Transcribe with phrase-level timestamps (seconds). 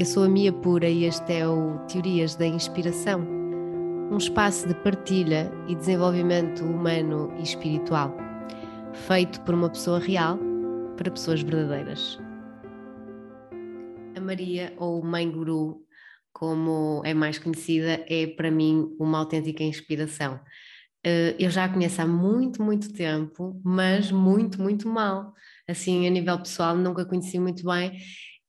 [0.00, 3.20] Eu sou a Mia Pura e este é o Teorias da Inspiração,
[4.10, 8.16] um espaço de partilha e desenvolvimento humano e espiritual,
[8.94, 10.38] feito por uma pessoa real
[10.96, 12.18] para pessoas verdadeiras.
[14.16, 15.84] A Maria, ou Mãe Guru,
[16.32, 20.40] como é mais conhecida, é para mim uma autêntica inspiração.
[21.04, 25.34] Eh, eu já a conheço há muito, muito tempo, mas muito, muito mal.
[25.68, 28.00] Assim, a nível pessoal, nunca a conheci muito bem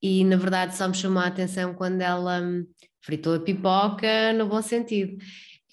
[0.02, 2.66] e na verdade só me chamou a atenção quando ela hum,
[3.02, 5.18] fritou a pipoca no bom sentido.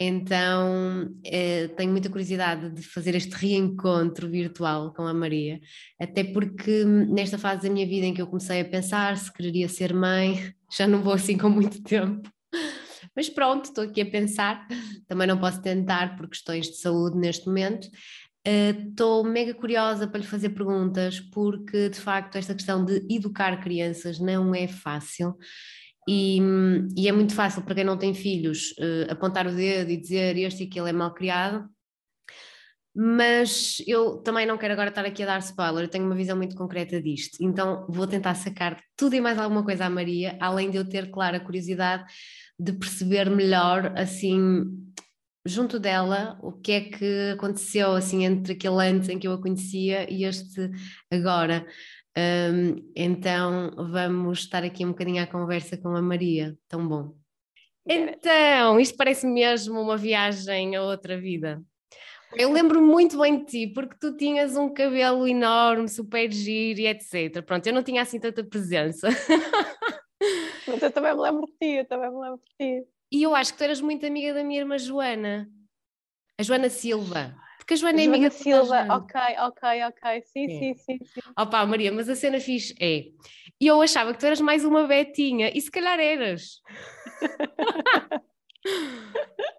[0.00, 5.60] Então eh, tenho muita curiosidade de fazer este reencontro virtual com a Maria,
[6.00, 9.32] até porque hum, nesta fase da minha vida em que eu comecei a pensar se
[9.32, 12.30] quereria ser mãe, já não vou assim com muito tempo.
[13.16, 14.64] Mas pronto, estou aqui a pensar,
[15.08, 17.88] também não posso tentar por questões de saúde neste momento,
[18.48, 23.60] Estou uh, mega curiosa para lhe fazer perguntas, porque de facto esta questão de educar
[23.60, 25.36] crianças não é fácil.
[26.08, 26.40] E,
[26.96, 30.38] e é muito fácil para quem não tem filhos uh, apontar o dedo e dizer
[30.38, 31.68] este e aquele é mal criado,
[32.96, 36.36] mas eu também não quero agora estar aqui a dar spoiler, eu tenho uma visão
[36.36, 40.70] muito concreta disto, então vou tentar sacar tudo e mais alguma coisa à Maria, além
[40.70, 42.04] de eu ter, claro, a curiosidade
[42.58, 44.64] de perceber melhor, assim,
[45.48, 49.40] junto dela o que é que aconteceu assim entre aquele antes em que eu a
[49.40, 50.70] conhecia e este
[51.10, 51.66] agora.
[52.16, 57.14] Um, então vamos estar aqui um bocadinho à conversa com a Maria, tão bom.
[57.86, 61.62] Então, isto parece mesmo uma viagem a outra vida.
[62.36, 66.86] Eu lembro muito bem de ti, porque tu tinhas um cabelo enorme, super giro e
[66.86, 67.42] etc.
[67.42, 69.08] Pronto, eu não tinha assim tanta presença.
[70.66, 72.88] Mas eu também me lembro de ti, eu também me lembro de ti.
[73.10, 75.48] E eu acho que tu eras muito amiga da minha irmã Joana,
[76.38, 77.34] a Joana Silva.
[77.58, 80.48] Porque a Joana é Joana amiga Silva, ok, ok, ok, sim, é.
[80.48, 81.20] sim, sim, sim.
[81.36, 83.06] Opa, Maria, mas a cena fixe é.
[83.60, 86.60] E eu achava que tu eras mais uma Betinha, e se calhar eras.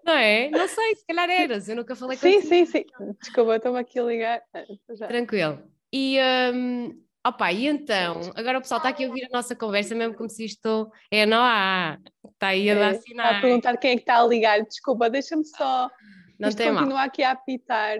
[0.04, 0.50] Não é?
[0.50, 2.84] Não sei, se calhar eras, eu nunca falei sim, Sim, sim, sim.
[3.20, 4.42] Desculpa, estou-me aqui a ligar.
[4.54, 4.64] Ah,
[5.06, 5.62] Tranquilo.
[5.92, 6.18] E,
[6.54, 10.14] um, Opa, e então, agora o pessoal está aqui a ouvir a nossa conversa, mesmo
[10.14, 11.98] como se isto é não há,
[12.32, 13.28] está aí a dar sinais.
[13.28, 15.90] Está a perguntar quem é que está a ligar, desculpa, deixa-me só
[16.38, 17.04] não isto tem continua mal.
[17.04, 17.98] aqui a apitar.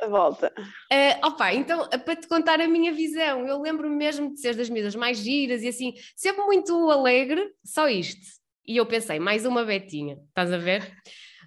[0.00, 0.52] A volta.
[0.58, 4.68] Uh, opa, então, para te contar a minha visão, eu lembro-me mesmo de ser das
[4.68, 8.20] miúdas mais giras e assim, sempre muito alegre, só isto.
[8.66, 10.92] E eu pensei, mais uma Betinha, estás a ver?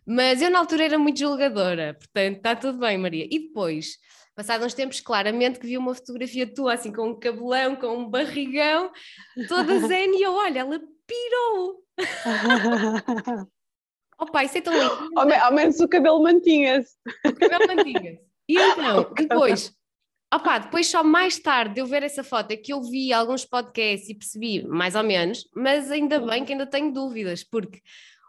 [0.07, 3.27] Mas eu na altura era muito julgadora, portanto, está tudo bem, Maria.
[3.29, 3.97] E depois,
[4.35, 8.09] Passados uns tempos, claramente que vi uma fotografia tua, assim, com um cabelão, com um
[8.09, 8.91] barrigão,
[9.47, 11.83] toda zen, e eu, olha, ela pirou.
[14.19, 15.11] Opa, isso é tão lindo.
[15.15, 16.95] Ao, ao menos o cabelo mantinha-se.
[17.25, 18.25] O cabelo mantinha-se.
[18.47, 19.73] E então, depois,
[20.33, 23.45] opa, depois só mais tarde de eu ver essa foto é que eu vi alguns
[23.45, 27.81] podcasts e percebi, mais ou menos, mas ainda bem que ainda tenho dúvidas, porque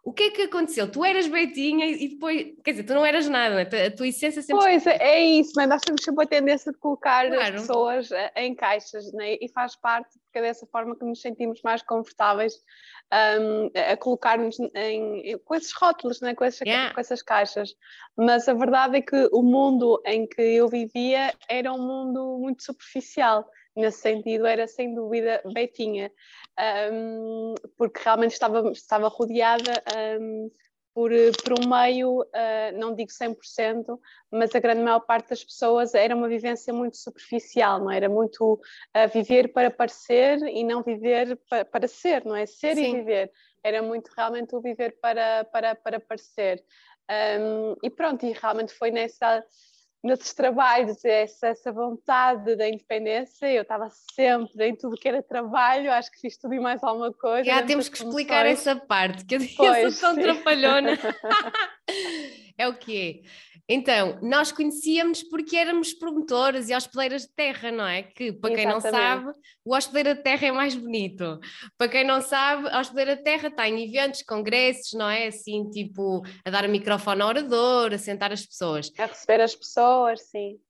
[0.07, 0.89] o que é que aconteceu?
[0.89, 3.63] Tu eras Betinha e depois, quer dizer, tu não eras nada, né?
[3.63, 4.65] a tua essência sempre.
[4.65, 7.43] Pois, é isso, mas nós temos sempre a tendência de colocar claro.
[7.43, 9.37] as pessoas eh, em caixas né?
[9.41, 12.55] e faz parte, porque é dessa forma que nos sentimos mais confortáveis
[13.41, 14.57] um, a colocar-nos
[15.45, 16.37] com esses rótulos, né?
[16.37, 16.95] com, essas, yeah.
[16.95, 17.75] com essas caixas.
[18.17, 22.63] Mas a verdade é que o mundo em que eu vivia era um mundo muito
[22.63, 23.45] superficial
[23.77, 26.11] nesse sentido, era sem dúvida Betinha,
[26.93, 29.83] um, porque realmente estava, estava rodeada
[30.21, 30.51] um,
[30.95, 31.11] por,
[31.45, 33.99] por um meio, uh, não digo 100%,
[34.31, 37.99] mas a grande maior parte das pessoas era uma vivência muito superficial, não é?
[37.99, 42.47] era muito uh, viver para parecer e não viver para, para ser, não é?
[42.47, 42.83] Ser Sim.
[42.83, 43.31] e viver.
[43.63, 46.65] Era muito realmente o viver para, para, para parecer.
[47.11, 49.45] Um, e pronto, e realmente foi nessa
[50.07, 55.93] nesses trabalhos, essa, essa vontade da independência, eu estava sempre em tudo que era trabalho,
[55.93, 57.45] acho que fiz tudo e mais alguma coisa.
[57.45, 59.41] Já temos que explicar essa parte, que eu,
[59.75, 60.99] eu sou tão trapalhona.
[62.57, 63.56] é o que é.
[63.69, 68.05] Então, nós conhecíamos porque éramos promotoras e hospedeiras de terra, não é?
[68.05, 68.85] Que, para quem Exatamente.
[68.85, 71.41] não sabe, o hospedeira de terra é mais bonito.
[71.77, 75.27] Para quem não sabe, a hospedeira de terra está em eventos, congressos, não é?
[75.27, 78.93] Assim, tipo, a dar o microfone ao orador, a sentar as pessoas.
[78.99, 80.61] A receber as pessoas, sim.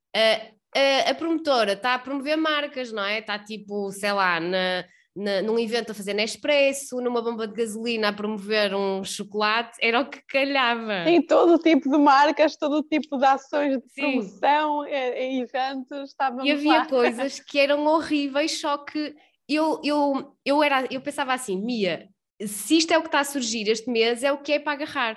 [1.08, 3.19] A promotora está a promover marcas, não é?
[3.19, 8.08] Está tipo, sei lá, na na, num evento a fazer Nespresso, numa bomba de gasolina
[8.08, 11.08] a promover um chocolate, era o que calhava.
[11.08, 14.00] Em todo tipo de marcas, todo tipo de ações de Sim.
[14.02, 16.86] promoção, eh, em eventos, estávamos E havia lá.
[16.86, 19.16] coisas que eram horríveis, só que
[19.48, 22.08] eu, eu, eu, era, eu pensava assim, Mia,
[22.44, 24.74] se isto é o que está a surgir este mês, é o que é para
[24.74, 25.16] agarrar.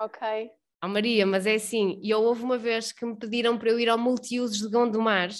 [0.00, 0.20] Ok.
[0.84, 3.80] Oh, Maria, mas é assim, e eu houve uma vez que me pediram para eu
[3.80, 5.30] ir ao multiusos de Gondomar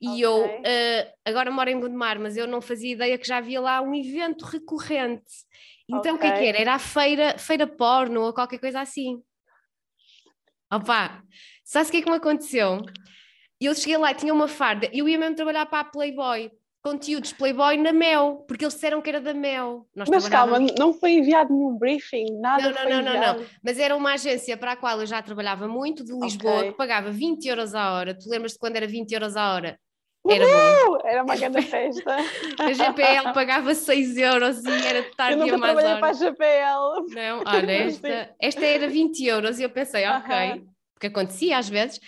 [0.00, 0.24] E okay.
[0.24, 3.80] eu uh, agora moro em Gondomar, mas eu não fazia ideia que já havia lá
[3.82, 5.44] um evento recorrente.
[5.88, 6.14] Então okay.
[6.14, 6.58] o que é que era?
[6.58, 9.22] Era a feira, feira porno ou qualquer coisa assim.
[10.72, 11.22] Opa,
[11.64, 12.80] sabe o que é que me aconteceu?
[13.60, 16.50] Eu cheguei lá e tinha uma farda, eu ia mesmo trabalhar para a Playboy
[16.82, 19.86] conteúdos Playboy na Mel, porque eles disseram que era da Mel.
[19.94, 22.70] Nós Mas calma, não foi enviado nenhum briefing, nada.
[22.70, 25.68] Não, não, não, não, não, Mas era uma agência para a qual eu já trabalhava
[25.68, 26.70] muito, de Lisboa, okay.
[26.70, 28.14] que pagava 20 euros a hora.
[28.14, 29.78] Tu lembras de quando era 20 euros a hora?
[30.28, 30.98] Era, bom.
[31.04, 32.16] era uma grande festa.
[32.58, 35.98] a GPL pagava 6 euros e era de tarde e mais hora.
[35.98, 37.14] para a GPL.
[37.14, 40.66] Não, olha, esta, esta era 20 euros e eu pensei, ok, uh -huh.
[40.94, 41.98] porque acontecia às vezes.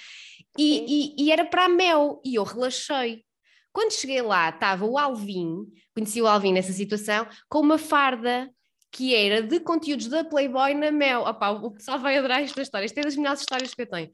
[0.58, 3.24] E, e, e, era para a Mel, e eu relaxei.
[3.72, 8.50] Quando cheguei lá, estava o Alvin, conheci o Alvin nessa situação, com uma farda
[8.90, 11.22] que era de conteúdos da Playboy na Mel.
[11.22, 12.84] Opa, o pessoal vai adorar esta história.
[12.84, 14.10] Esta é das melhores histórias que eu tenho.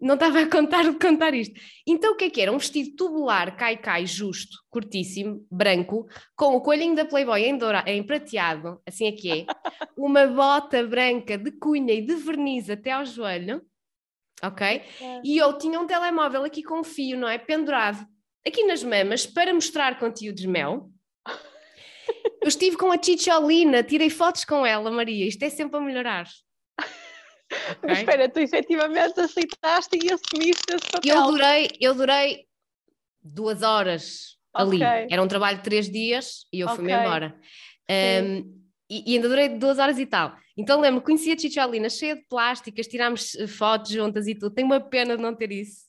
[0.00, 1.58] Não estava a contar de contar isto.
[1.86, 2.52] Então o que é que era?
[2.52, 6.06] Um vestido tubular, cai-cai, justo, curtíssimo, branco,
[6.36, 9.46] com o coelhinho da Playboy em, doura, em prateado, assim é que é,
[9.96, 13.62] uma bota branca de cunha e de verniz até ao joelho,
[14.42, 14.66] ok?
[14.66, 14.82] É.
[15.24, 17.38] E eu tinha um telemóvel aqui com um fio, não é?
[17.38, 18.06] Pendurado
[18.46, 20.88] aqui nas mamas para mostrar conteúdos mel.
[22.40, 25.26] Eu estive com a Chicholina, tirei fotos com ela, Maria.
[25.26, 26.28] Isto é sempre a melhorar.
[27.70, 27.88] Okay?
[27.88, 31.16] Mas espera, tu efetivamente aceitaste e assumiste esse papel.
[31.16, 32.46] Eu durei, eu durei
[33.22, 34.82] duas horas okay.
[34.82, 35.08] ali.
[35.10, 36.76] Era um trabalho de três dias e eu okay.
[36.76, 37.38] fui-me embora.
[37.90, 40.36] Um, e, e, ainda durei duas horas e tal.
[40.56, 44.54] Então lembro, conheci a Chicholina cheia de plásticas, tirámos eh, fotos juntas e tudo.
[44.54, 45.86] Tenho uma pena de não ter isso.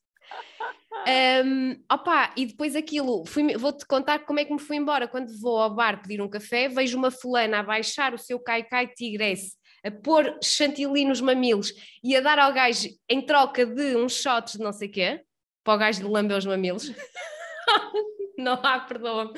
[1.45, 3.23] Um, opa, e depois aquilo,
[3.57, 5.07] vou-te contar como é que me fui embora.
[5.07, 8.87] Quando vou ao bar pedir um café, vejo uma fulana a baixar o seu caicai
[8.87, 9.53] tigresse,
[9.87, 11.73] a pôr chantilly nos mamilos
[12.03, 15.23] e a dar ao gajo em troca de uns shots de não sei o quê,
[15.63, 16.91] para o gajo de lamber os mamilos.
[18.37, 19.33] não há, perdoa-me.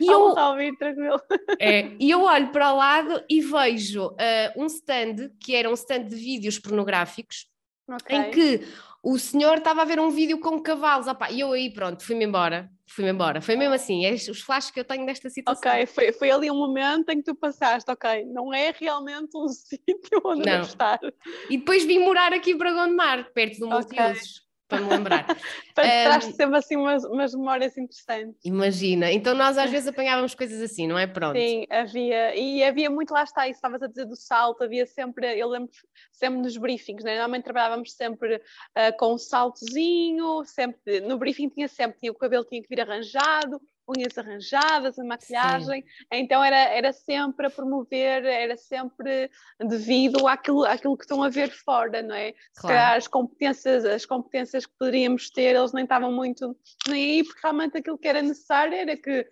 [0.00, 0.34] E eu,
[0.78, 1.20] tranquilo.
[1.58, 4.16] É, e eu olho para o lado e vejo uh,
[4.56, 7.46] um stand que era um stand de vídeos pornográficos,
[7.88, 8.16] okay.
[8.16, 8.60] em que
[9.02, 12.24] o senhor estava a ver um vídeo com cavalos, opa, e eu aí pronto, fui-me
[12.24, 15.72] embora, fui-me embora, foi mesmo assim, é os flashes que eu tenho desta situação.
[15.72, 19.48] Ok, foi, foi ali um momento em que tu passaste, ok, não é realmente um
[19.48, 20.60] sítio onde não.
[20.60, 21.00] estar.
[21.48, 23.98] E depois vim morar aqui para Gondomar, perto do okay.
[23.98, 25.26] Multiusos para me lembrar.
[25.74, 28.40] Traz-te um, sempre assim umas, umas memórias interessantes.
[28.44, 31.06] Imagina, então nós às vezes apanhávamos coisas assim, não é?
[31.06, 31.38] Pronto.
[31.38, 35.38] Sim, havia, e havia muito, lá está, isso estavas a dizer do salto, havia sempre,
[35.38, 35.70] eu lembro
[36.12, 37.12] sempre nos briefings, né?
[37.12, 42.44] normalmente trabalhávamos sempre uh, com um saltozinho, sempre, no briefing tinha sempre, tinha, o cabelo
[42.44, 45.88] tinha que vir arranjado, unhas arranjadas, a maquilhagem, Sim.
[46.12, 51.50] então era, era sempre a promover, era sempre devido àquilo, àquilo que estão a ver
[51.50, 52.32] fora, não é?
[52.32, 52.44] Claro.
[52.54, 56.56] Se calhar as competências, as competências que poderíamos ter, eles nem estavam muito
[56.88, 59.26] nem aí, porque realmente aquilo que era necessário era que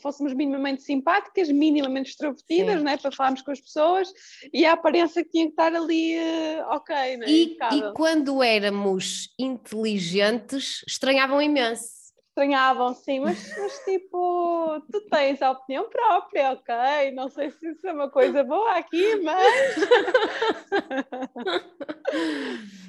[0.00, 2.96] fôssemos minimamente simpáticas, minimamente extrovertidas, não é?
[2.96, 4.12] Para falarmos com as pessoas
[4.52, 7.30] e a aparência que tinha que estar ali, uh, ok, não é?
[7.30, 11.95] E, e quando éramos inteligentes, estranhavam imenso
[12.36, 17.10] estranhavam, sim, mas, mas tipo, tu tens a opinião própria, ok?
[17.12, 19.76] Não sei se isso é uma coisa boa aqui, mas.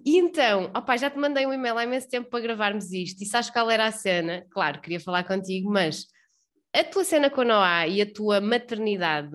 [0.05, 3.25] e então, opa, já te mandei um e-mail há imenso tempo para gravarmos isto, e
[3.25, 4.45] sabes qual era a cena?
[4.51, 6.06] Claro, queria falar contigo, mas
[6.75, 9.31] a tua cena com a Noah e a tua maternidade,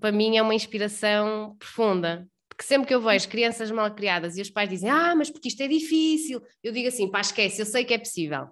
[0.00, 2.26] para mim é uma inspiração profunda.
[2.48, 5.48] Porque sempre que eu vejo crianças mal criadas e os pais dizem, ah, mas porque
[5.48, 8.48] isto é difícil, eu digo assim, pá, esquece, eu sei que é possível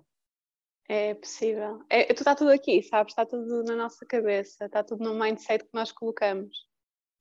[0.93, 1.83] é possível.
[1.89, 3.13] É, tu está tudo aqui, sabes?
[3.13, 6.55] Está tudo na nossa cabeça, está tudo no mindset que nós colocamos.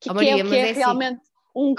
[0.01, 0.79] Que, oh, Maria, que é, que é, é assim.
[0.79, 1.31] realmente assim.
[1.55, 1.75] um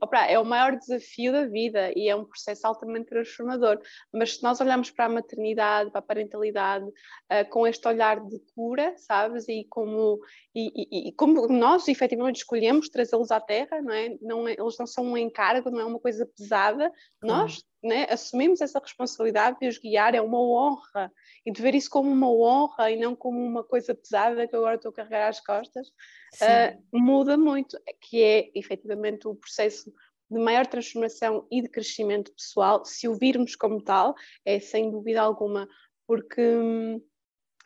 [0.00, 3.78] opa, é o maior desafio da vida e é um processo altamente transformador.
[4.10, 8.40] Mas se nós olharmos para a maternidade, para a parentalidade, uh, com este olhar de
[8.54, 9.46] cura, sabes?
[9.46, 10.20] E como,
[10.54, 14.16] e, e, e como nós efetivamente escolhemos trazê-los à Terra, não é?
[14.22, 14.52] não é?
[14.52, 16.90] Eles não são um encargo, não é uma coisa pesada.
[17.22, 21.12] Nós né, assumimos essa responsabilidade de os guiar, é uma honra.
[21.44, 24.76] E de ver isso como uma honra e não como uma coisa pesada que agora
[24.76, 29.92] estou a carregar às costas, uh, muda muito, que é efetivamente o processo
[30.30, 34.14] de maior transformação e de crescimento pessoal, se o virmos como tal,
[34.44, 35.68] é sem dúvida alguma,
[36.06, 37.00] porque hum,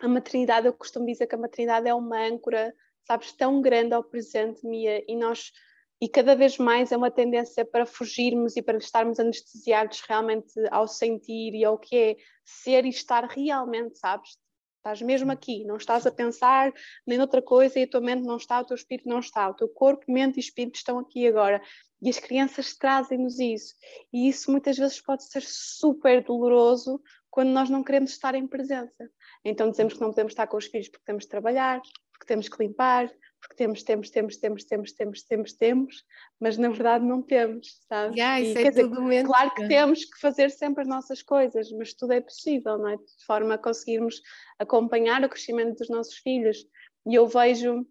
[0.00, 2.74] a maternidade, eu costumo dizer que a maternidade é uma âncora,
[3.06, 5.52] sabes, tão grande ao presente, Mia, e nós
[6.00, 10.86] e cada vez mais é uma tendência para fugirmos e para estarmos anestesiados realmente ao
[10.86, 14.38] sentir e ao que é ser e estar realmente, sabes?
[14.76, 16.72] Estás mesmo aqui, não estás a pensar
[17.04, 19.54] nem noutra coisa e a tua mente não está, o teu espírito não está, o
[19.54, 21.60] teu corpo, mente e espírito estão aqui agora.
[22.00, 23.74] E as crianças trazem-nos isso.
[24.12, 29.10] E isso muitas vezes pode ser super doloroso quando nós não queremos estar em presença.
[29.44, 32.48] Então dizemos que não podemos estar com os filhos porque temos de trabalhar, porque temos
[32.48, 36.04] que limpar, porque temos, temos, temos, temos, temos, temos, temos, temos,
[36.40, 38.18] mas na verdade não temos, sabe?
[38.18, 42.12] Yeah, e, é dizer, claro que temos que fazer sempre as nossas coisas, mas tudo
[42.12, 42.96] é possível, não é?
[42.96, 44.20] De forma a conseguirmos
[44.58, 46.66] acompanhar o crescimento dos nossos filhos.
[47.06, 47.86] E eu vejo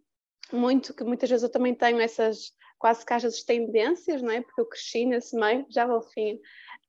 [0.51, 4.41] muito que muitas vezes eu também tenho essas quase caixas de tendências, não é?
[4.41, 6.39] Porque eu cresci nesse meio, já vou ao fim.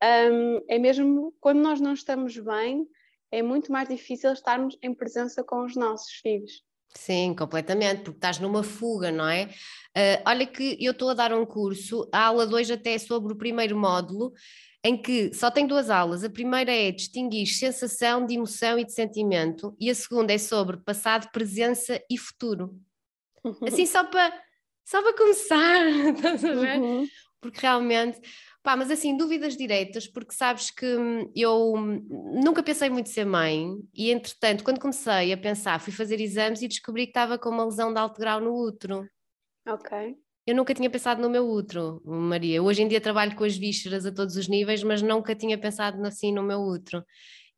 [0.03, 2.87] Um, é mesmo quando nós não estamos bem,
[3.31, 6.65] é muito mais difícil estarmos em presença com os nossos filhos.
[6.99, 9.45] Sim, completamente, porque estás numa fuga, não é?
[9.97, 13.33] Uh, olha que eu estou a dar um curso, a aula 2 até é sobre
[13.33, 14.33] o primeiro módulo,
[14.85, 16.25] em que só tem duas aulas.
[16.25, 20.77] A primeira é distinguir sensação de emoção e de sentimento, e a segunda é sobre
[20.79, 22.77] passado, presença e futuro.
[23.67, 24.33] Assim, só para
[24.85, 25.87] só para começar,
[26.17, 26.81] estás a ver?
[26.81, 27.07] Uhum.
[27.41, 28.21] Porque realmente
[28.63, 32.07] Pá, mas assim, dúvidas diretas, porque sabes que hum, eu hum,
[32.43, 36.69] nunca pensei muito ser mãe e, entretanto, quando comecei a pensar, fui fazer exames e
[36.69, 39.09] descobri que estava com uma lesão de alto grau no útero.
[39.67, 40.17] Ok.
[40.47, 42.63] Eu nunca tinha pensado no meu útero, Maria.
[42.63, 46.03] Hoje em dia trabalho com as vísceras a todos os níveis, mas nunca tinha pensado
[46.07, 47.05] assim no meu útero.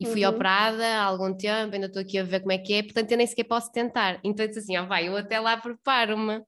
[0.00, 0.30] E fui uhum.
[0.30, 3.19] operada há algum tempo, ainda estou aqui a ver como é que é, portanto eu
[3.19, 4.19] nem sequer posso tentar.
[4.25, 6.38] Então eu disse assim, ó, vai, eu até lá preparo-me.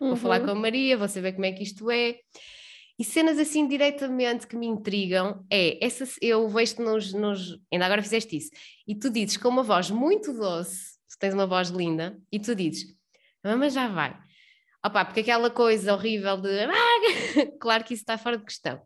[0.00, 0.08] Uhum.
[0.08, 0.46] Vou falar uhum.
[0.46, 2.16] com a Maria, vou saber como é que isto é.
[2.98, 8.02] E cenas assim diretamente que me intrigam é, essa, eu vejo-te nos, nos, ainda agora
[8.02, 8.50] fizeste isso,
[8.86, 12.54] e tu dizes com uma voz muito doce, tu tens uma voz linda, e tu
[12.56, 12.86] dizes,
[13.44, 14.18] mas já vai.
[14.84, 16.48] Opa, porque aquela coisa horrível de,
[17.60, 18.80] claro que isso está fora de questão.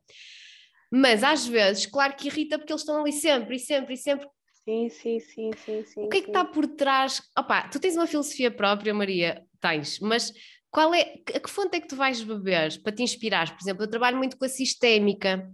[0.91, 4.29] Mas às vezes, claro que irrita porque eles estão ali sempre e sempre e sempre.
[4.65, 6.05] Sim, sim, sim, sim, sim.
[6.05, 7.23] O que é que está por trás?
[7.37, 10.33] Opa, tu tens uma filosofia própria, Maria, tens, mas
[10.73, 11.03] qual é,
[11.35, 13.55] a que fonte é que tu vais beber para te inspirar?
[13.55, 15.49] Por exemplo, eu trabalho muito com a sistémica.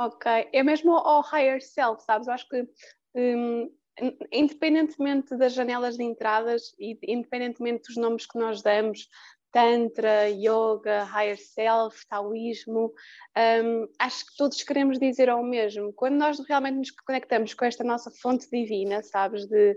[0.00, 2.26] Ok, é mesmo ao higher self, sabes?
[2.26, 2.66] Eu acho que
[3.14, 3.70] um,
[4.32, 9.06] independentemente das janelas de entradas e independentemente dos nomes que nós damos,
[9.52, 12.92] Tantra, Yoga, Higher Self, Taoísmo,
[13.64, 15.92] um, acho que todos queremos dizer ao mesmo.
[15.92, 19.76] Quando nós realmente nos conectamos com esta nossa fonte divina, sabes, de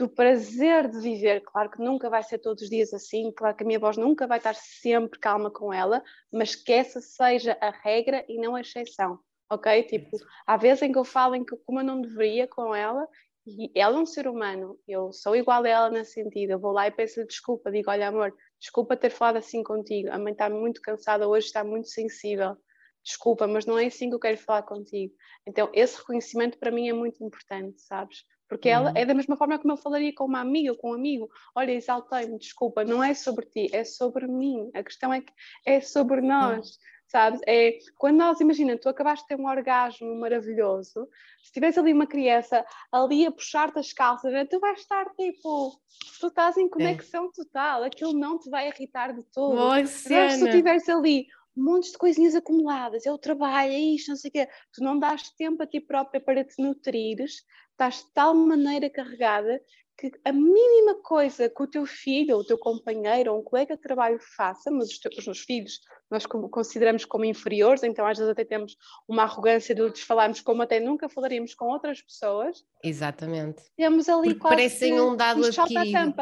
[0.00, 1.42] do prazer de viver.
[1.42, 4.26] Claro que nunca vai ser todos os dias assim, claro que a minha voz nunca
[4.26, 6.02] vai estar sempre calma com ela,
[6.32, 9.18] mas que essa seja a regra e não a exceção,
[9.50, 9.82] ok?
[9.82, 10.16] Tipo,
[10.46, 13.06] há vezes em que eu falo em que como eu não deveria com ela,
[13.46, 16.72] e ela é um ser humano, eu sou igual a ela nesse sentido, eu vou
[16.72, 20.48] lá e peço desculpa, digo, olha amor, desculpa ter falado assim contigo, a mãe está
[20.48, 22.56] muito cansada hoje, está muito sensível,
[23.04, 25.12] desculpa, mas não é assim que eu quero falar contigo.
[25.46, 28.24] Então, esse reconhecimento para mim é muito importante, sabes?
[28.50, 28.74] Porque uhum.
[28.74, 31.30] ela é da mesma forma como eu falaria com uma amiga ou com um amigo.
[31.54, 34.72] Olha, exaltei-me, desculpa, não é sobre ti, é sobre mim.
[34.74, 35.32] A questão é que
[35.64, 36.66] é sobre nós.
[36.66, 36.90] Uhum.
[37.06, 37.40] Sabes?
[37.46, 41.08] É, quando nós, imagina, tu acabaste de ter um orgasmo maravilhoso,
[41.42, 45.72] se tivesse ali uma criança ali a puxar-te as calças, né, tu vais estar tipo,
[46.20, 47.30] tu estás em conexão é.
[47.34, 49.56] total, aquilo não te vai irritar de todo.
[49.56, 51.26] Boa se tu estiveres ali
[51.56, 54.48] montes de coisinhas acumuladas, é o trabalho, é isto, não sei o quê.
[54.72, 57.42] Tu não dás tempo a ti própria para te nutrires,
[57.80, 59.58] estás de tal maneira carregada
[59.96, 63.76] que a mínima coisa que o teu filho, ou o teu companheiro, ou um colega
[63.76, 68.16] de trabalho faça, mas os, teus, os meus filhos nós consideramos como inferiores, então às
[68.16, 72.64] vezes até temos uma arrogância de lhes falarmos como até nunca falaríamos com outras pessoas.
[72.82, 73.62] Exatamente.
[73.76, 76.14] Temos ali Porque quase parecem um dado adquirido.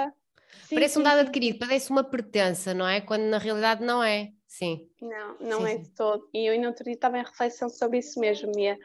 [0.66, 1.20] Sim, parece sim, um dado sim.
[1.20, 3.00] adquirido, parece uma pertença, não é?
[3.00, 4.32] Quando na realidade não é.
[4.46, 4.88] Sim.
[5.00, 6.28] Não, não é de todo.
[6.34, 8.76] E eu ainda outro dia estava em reflexão sobre isso mesmo, Mia.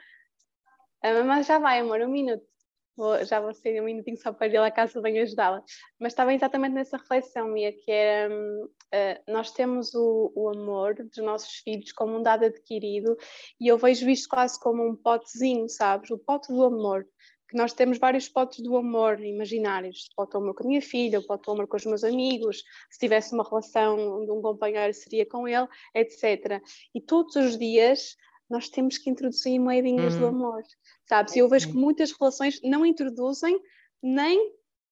[1.01, 2.53] Ah, mas já vai, amor, um minuto.
[2.96, 5.64] Vou, já vou sair um minutinho só para ir lá à casa ajudá-la.
[6.00, 11.18] Mas estava exatamente nessa reflexão, Mia, que era uh, nós temos o, o, amor dos
[11.18, 13.18] nossos filhos como um dado adquirido
[13.60, 16.12] e eu vejo isto quase como um potezinho, sabes?
[16.12, 17.08] O pote do amor.
[17.50, 20.10] Que nós temos vários potes do amor imaginários.
[20.16, 22.64] Pote do amor com a minha filha, o pote do amor com os meus amigos,
[22.90, 26.62] se tivesse uma relação de um companheiro seria com ele, etc.
[26.94, 28.16] E todos os dias
[28.50, 30.20] nós temos que introduzir moedinhas uhum.
[30.20, 30.64] do amor,
[31.06, 31.36] sabes?
[31.36, 33.60] E eu vejo que muitas relações não introduzem,
[34.02, 34.52] nem,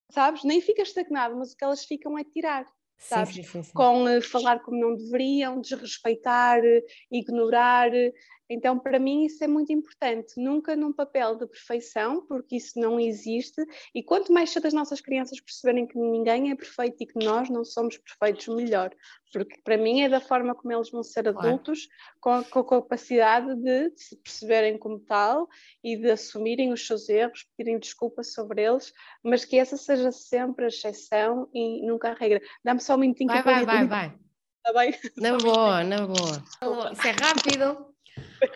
[0.09, 2.65] sabes, nem fica estagnado, mas o que elas ficam é tirar.
[2.97, 3.33] Sabes?
[3.33, 6.81] Sim, sim, sim, Com uh, falar como não deveriam, desrespeitar, uh,
[7.11, 7.89] ignorar,
[8.53, 10.33] então, para mim, isso é muito importante.
[10.35, 13.65] Nunca num papel de perfeição, porque isso não existe.
[13.95, 17.49] E quanto mais cedo as nossas crianças perceberem que ninguém é perfeito e que nós
[17.49, 18.93] não somos perfeitos, melhor.
[19.31, 21.87] Porque para mim é da forma como eles vão ser adultos,
[22.19, 22.43] claro.
[22.43, 25.47] com, a, com, a, capacidade de se perceberem como tal
[25.81, 28.91] e de assumirem os seus erros, pedirem desculpa sobre eles,
[29.23, 32.41] mas que essa seja sempre a exceção e nunca a regra.
[32.65, 34.19] Dá-me só um minutinho vai, que vai, vai, vai.
[34.57, 34.93] Está bem?
[35.17, 36.91] Na boa, na boa.
[36.91, 37.90] Isso é rápido.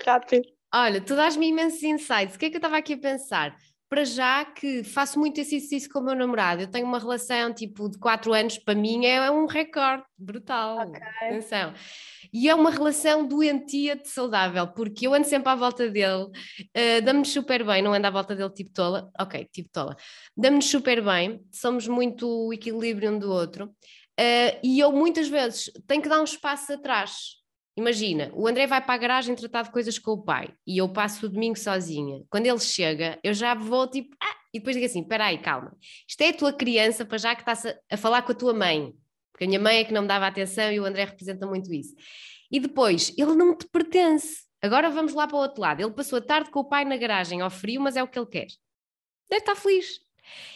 [0.06, 0.48] Rápido.
[0.74, 2.36] Olha, tu dás-me imensos insights.
[2.36, 3.56] O que é que eu estava aqui a pensar?
[3.88, 6.64] para já que faço muito exercício com o meu namorado.
[6.64, 10.82] Eu tenho uma relação tipo de 4 anos, para mim é um recorde brutal.
[10.90, 11.02] Okay.
[11.22, 11.74] Atenção.
[12.34, 17.02] E é uma relação doentia de saudável, porque eu ando sempre à volta dele, uh,
[17.04, 19.96] damos super bem, não ando à volta dele tipo tola, ok, tipo tola,
[20.36, 26.02] damos super bem, somos muito equilíbrio um do outro, uh, e eu muitas vezes tenho
[26.02, 27.38] que dar um espaço atrás,
[27.78, 30.88] Imagina, o André vai para a garagem tratar de coisas com o pai e eu
[30.88, 32.24] passo o domingo sozinha.
[32.30, 35.76] Quando ele chega, eu já vou tipo, ah, e depois digo assim: espera aí, calma,
[36.08, 38.54] isto é a tua criança para já que estás a, a, falar com a tua
[38.54, 38.94] mãe,
[39.32, 41.74] porque a minha mãe é que não me dava atenção e o André representa muito
[41.74, 41.94] isso.
[42.50, 44.46] E depois, ele não te pertence.
[44.62, 45.82] Agora vamos lá para o outro lado.
[45.82, 48.18] Ele passou a tarde com o pai na garagem ao frio, mas é o que
[48.18, 48.48] ele quer.
[49.30, 50.00] Deve estar feliz.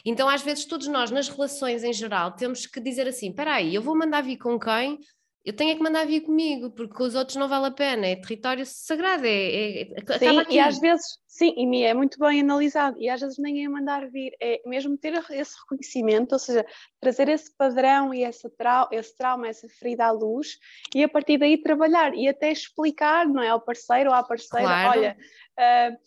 [0.05, 3.75] Então, às vezes, todos nós, nas relações em geral, temos que dizer assim: espera aí,
[3.75, 4.99] eu vou mandar vir com quem?
[5.46, 8.15] Eu tenho é que mandar vir comigo, porque os outros não vale a pena, é
[8.15, 10.55] território sagrado, é, é sim, aqui.
[10.55, 13.69] e às vezes, sim, e me é muito bem analisado, e às vezes nem é
[13.69, 16.65] mandar vir, é mesmo ter esse reconhecimento, ou seja,
[17.00, 20.60] trazer esse padrão e esse, trau esse trauma, essa ferida à luz,
[20.93, 24.65] e a partir daí trabalhar, e até explicar, não é, ao parceiro ou à parceira,
[24.67, 25.00] claro.
[25.00, 25.17] olha,
[25.58, 25.98] uh,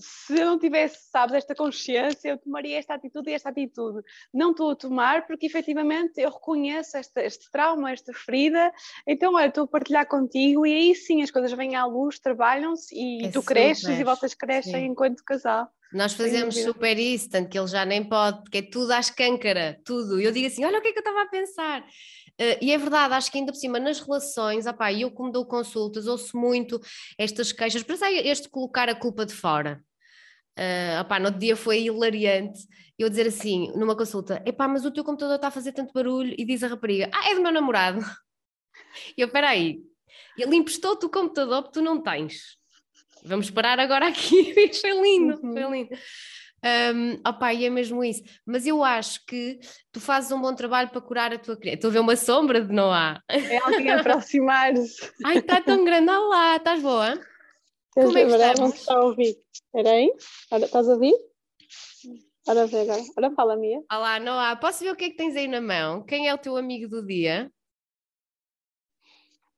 [0.00, 4.02] se eu não tivesse, sabes, esta consciência, eu tomaria esta atitude e esta atitude.
[4.32, 8.72] Não estou a tomar porque efetivamente eu reconheço este, este trauma, esta ferida,
[9.06, 12.94] então olha, estou a partilhar contigo e aí sim as coisas vêm à luz, trabalham-se
[12.94, 13.54] e é tu super.
[13.54, 14.86] cresces e vocês crescem sim.
[14.86, 15.68] enquanto casal.
[15.92, 19.80] Nós fazemos super isso, tanto que ele já nem pode, porque é tudo à escâncara,
[19.84, 20.20] tudo.
[20.20, 21.80] Eu digo assim: olha o que é que eu estava a pensar.
[22.40, 25.44] Uh, e é verdade, acho que ainda por cima nas relações, opá, eu como dou
[25.44, 26.80] consultas, ouço muito
[27.18, 29.82] estas queixas, por isso é este colocar a culpa de fora.
[30.60, 32.68] Uh, opá, no outro dia foi hilariante
[33.02, 36.34] eu dizer assim, numa consulta, epá, mas o teu computador está a fazer tanto barulho
[36.36, 38.00] e diz a rapariga, ah, é do meu namorado.
[39.16, 39.80] E eu, peraí,
[40.36, 42.58] ele emprestou-te o computador porque tu não tens.
[43.22, 45.52] Vamos parar agora aqui, foi lindo, uhum.
[45.52, 45.90] foi lindo.
[46.94, 48.22] Um, opa, e é mesmo isso.
[48.44, 49.60] Mas eu acho que
[49.92, 51.76] tu fazes um bom trabalho para curar a tua criança.
[51.76, 53.22] Estou a ver uma sombra de Noah.
[53.28, 55.12] É alguém a aproximar-se.
[55.24, 56.10] Ai, está tão grande.
[56.10, 57.14] Olha lá, estás boa?
[57.92, 58.58] Como é que estás?
[58.58, 59.36] Não está a ouvir.
[59.72, 60.12] Espera aí.
[60.64, 61.14] estás a ouvir?
[62.48, 63.02] Ora vê agora.
[63.16, 63.80] Ora fala, Mia.
[63.92, 64.56] Olá, Noah.
[64.56, 66.02] Posso ver o que é que tens aí na mão?
[66.04, 67.48] Quem é o teu amigo do dia?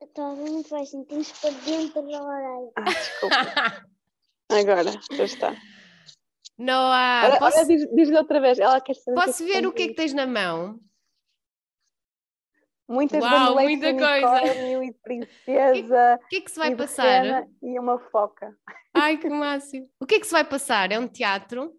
[0.02, 1.06] Estou a ver muito baixinho.
[1.06, 2.72] Tens para dentro da orelha.
[2.76, 3.86] Ah, desculpa.
[4.52, 5.56] agora, já está.
[6.58, 7.66] Noah, posso...
[7.66, 8.58] diz-lhe outra vez.
[8.58, 10.78] Ela quer saber posso ver o que é que tens na mão?
[12.92, 14.84] Muitas Uau, muita coisa.
[14.84, 16.20] e princesa.
[16.22, 17.48] O que, que, é que se vai passar?
[17.62, 18.54] E uma foca.
[18.92, 19.88] Ai, que máximo.
[19.98, 20.92] O que é que se vai passar?
[20.92, 21.72] É um teatro?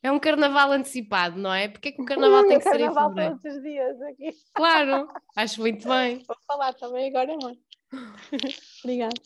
[0.00, 1.66] É um carnaval antecipado, não é?
[1.66, 2.94] Porque é que o carnaval tem que ser em fevereiro?
[2.94, 4.30] carnaval todos os dias aqui.
[4.54, 6.22] Claro, acho muito bem.
[6.28, 7.58] Vou falar também agora, mãe.
[8.84, 9.20] Obrigada.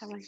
[0.00, 0.22] Tá bem.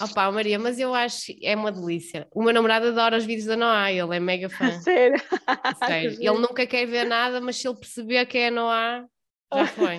[0.00, 2.26] Opa, Maria, mas eu acho é uma delícia.
[2.34, 4.70] O meu namorado adora os vídeos da Noah, ele é mega fã.
[4.80, 5.20] Sério?
[5.86, 6.12] Sério.
[6.12, 9.06] Ele nunca quer ver nada, mas se ele perceber que é a Noah,
[9.52, 9.98] já foi.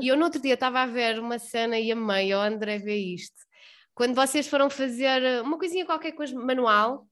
[0.00, 2.96] e eu no outro dia estava a ver uma cena e amei, o André vê
[2.96, 3.36] isto.
[3.94, 7.06] Quando vocês foram fazer uma coisinha qualquer coisa manual,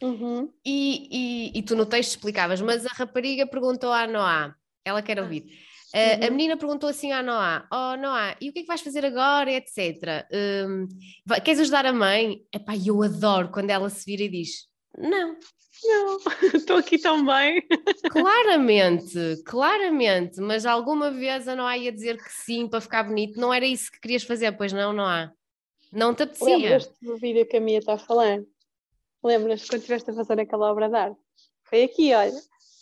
[0.00, 0.50] uhum.
[0.64, 5.20] e, e, e, tu no texto explicavas, mas a rapariga perguntou à Noah, ela quer
[5.20, 5.44] ouvir
[5.94, 8.80] Uh, A menina perguntou assim à Noah: Oh, Noah, e o que é que vais
[8.80, 9.52] fazer agora?
[9.52, 10.26] etc.
[10.66, 10.88] Um,
[11.24, 12.44] vai, queres ajudar a mãe?
[12.52, 14.66] Epá, eu adoro quando ela se vira e diz:
[14.98, 15.36] Não.
[15.86, 16.18] Não,
[16.54, 17.62] estou aqui tão bem.
[18.10, 23.52] Claramente, claramente, mas alguma vez a Noah ia dizer que sim para ficar bonito, não
[23.52, 25.32] era isso que querias fazer, pois não, Noah?
[25.92, 26.56] Não te apetecia?
[26.56, 28.40] Lembras-te do vídeo que a Mia está a falar?
[29.22, 31.20] Lembras quando estiveste a fazer aquela obra de arte?
[31.64, 32.32] Foi aqui, olha.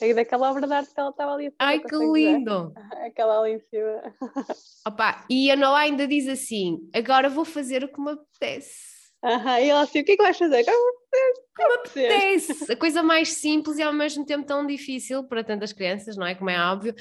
[0.03, 1.55] É daquela obra de arte que ela estava ali.
[1.61, 2.73] Ai, que lindo!
[3.07, 4.15] Aquela ali em cima.
[4.87, 8.93] Opa, e a Noah ainda diz assim: agora vou fazer o que me apetece.
[9.25, 10.63] Aham, e ela assim: o que é que vais fazer?
[10.63, 12.73] O que me apetece.
[12.73, 16.35] A coisa mais simples e ao mesmo tempo tão difícil para tantas crianças, não é?
[16.35, 16.95] Como é óbvio.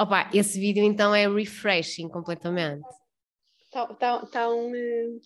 [0.00, 2.86] Opa, esse vídeo então é refreshing completamente.
[3.64, 4.72] Está tá, tá um,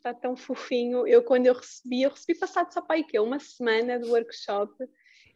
[0.03, 1.07] tá tão fofinho.
[1.07, 4.73] Eu, quando eu recebi, eu recebi passado só para aí, que uma semana do workshop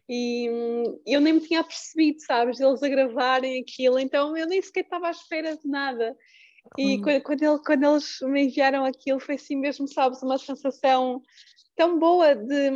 [0.09, 4.63] e hum, eu nem me tinha percebido, sabes, eles a gravarem aquilo, então eu nem
[4.63, 6.17] sequer estava à espera de nada.
[6.79, 11.23] E quando, quando, ele, quando eles me enviaram aquilo, foi assim mesmo, sabes, uma sensação
[11.77, 12.71] tão boa de,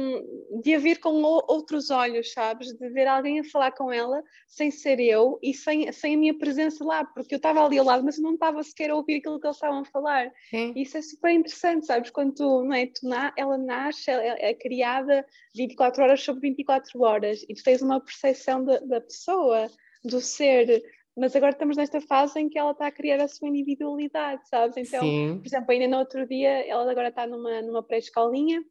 [0.63, 2.73] de a ver com outros olhos, sabes?
[2.75, 6.39] De ver alguém a falar com ela sem ser eu e sem, sem a minha
[6.39, 9.17] presença lá, porque eu estava ali ao lado, mas eu não estava sequer a ouvir
[9.17, 10.31] aquilo que eles estavam a falar.
[10.51, 10.75] Sim.
[10.77, 12.11] Isso é super interessante, sabes?
[12.11, 12.87] Quando tu, não é?
[12.87, 17.81] Tu na, ela nasce, ela é criada 24 horas sobre 24 horas e tu tens
[17.81, 19.71] uma percepção da, da pessoa,
[20.05, 20.83] do ser
[21.17, 24.77] mas agora estamos nesta fase em que ela está a criar a sua individualidade, sabes?
[24.77, 25.39] Então, Sim.
[25.39, 28.63] por exemplo, ainda no outro dia, ela agora está numa, numa pré-escolinha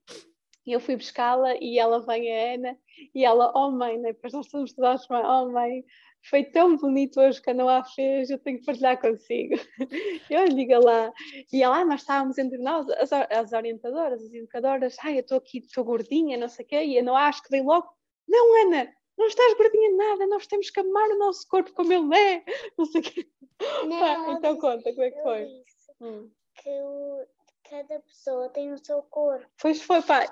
[0.65, 2.77] E eu fui buscá-la e ela vem a Ana
[3.13, 4.13] e ela, oh mãe, né?
[4.13, 5.83] depois nós estamos todas mãe, oh mãe,
[6.29, 9.55] foi tão bonito hoje que a Noah fez, eu tenho que partilhar consigo.
[10.29, 11.11] Eu liga lá.
[11.51, 15.37] E ela, ah, nós estávamos entre nós, as, as orientadoras, as educadoras, ai, eu estou
[15.37, 17.87] aqui, estou gordinha, não sei o quê, e a Noah acho que veio logo,
[18.27, 22.15] não, Ana, não estás gordinha nada, nós temos que amar o nosso corpo como ele
[22.15, 22.43] é,
[22.77, 23.27] não sei o quê.
[23.85, 25.47] Não, Pá, então conta, como é que foi?
[25.99, 26.31] Hum.
[26.55, 27.25] Que o,
[27.69, 29.45] cada pessoa tem o seu corpo.
[29.61, 30.25] Pois foi, pá,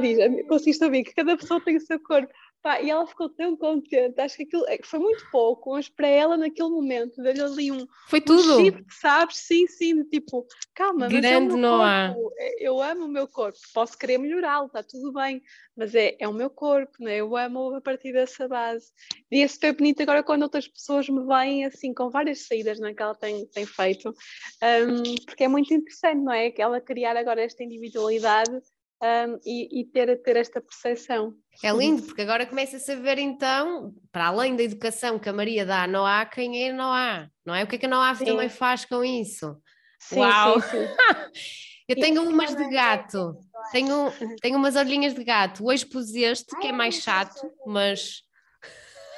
[0.00, 2.32] diz, consiste ouvir que cada pessoa tem o seu corpo.
[2.64, 6.08] Pá, e ela ficou tão contente, acho que aquilo é foi muito pouco, mas para
[6.08, 7.86] ela naquele momento deu-lhe ali um.
[8.08, 8.54] Foi tudo!
[8.54, 9.36] Um chip, sabes?
[9.36, 12.16] Sim, sim, tipo, calma, Grande mas é há.
[12.38, 15.42] É, eu amo o meu corpo, posso querer melhorá-lo, está tudo bem,
[15.76, 17.16] mas é, é o meu corpo, né?
[17.16, 18.86] eu amo a partir dessa base.
[19.30, 22.94] E isso foi bonito agora quando outras pessoas me veem assim, com várias saídas né,
[22.94, 26.50] que ela tem, tem feito, um, porque é muito interessante, não é?
[26.50, 28.58] Que ela criar agora esta individualidade
[29.02, 31.34] um, e, e, ter, ter esta percepção.
[31.62, 35.66] É lindo, porque agora começa-se a ver então, para além da educação que a Maria
[35.66, 37.64] dá a Noá, quem é Noá, não é?
[37.64, 39.56] O que é que a Noá também faz com isso?
[39.98, 40.60] Sim, Uau!
[40.60, 40.86] Sim, sim.
[41.86, 43.36] Eu tenho umas de gato,
[43.70, 45.66] tenho, tenho umas orelhinhas de gato.
[45.66, 48.22] Hoje pus este, que é mais chato, mas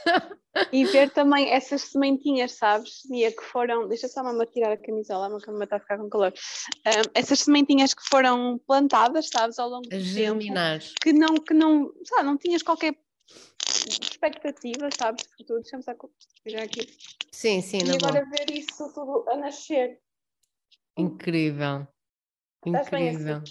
[0.72, 3.88] e ver também essas sementinhas, sabes, Mia, que foram.
[3.88, 6.32] Deixa só a tirar a camisola, a minha está a ficar com calor.
[6.86, 10.80] Um, essas sementinhas que foram plantadas, sabes, ao longo do Germinar.
[10.80, 10.94] tempo.
[11.02, 12.94] Que não, que não, sabe, não tinhas qualquer
[13.88, 15.60] expectativa, sabes, de tudo.
[15.60, 15.92] Deixa-me só
[16.44, 16.86] virar aqui.
[17.32, 18.30] Sim, sim, E agora boa.
[18.30, 20.00] ver isso tudo a nascer.
[20.96, 21.86] Incrível.
[22.66, 23.42] Incrível.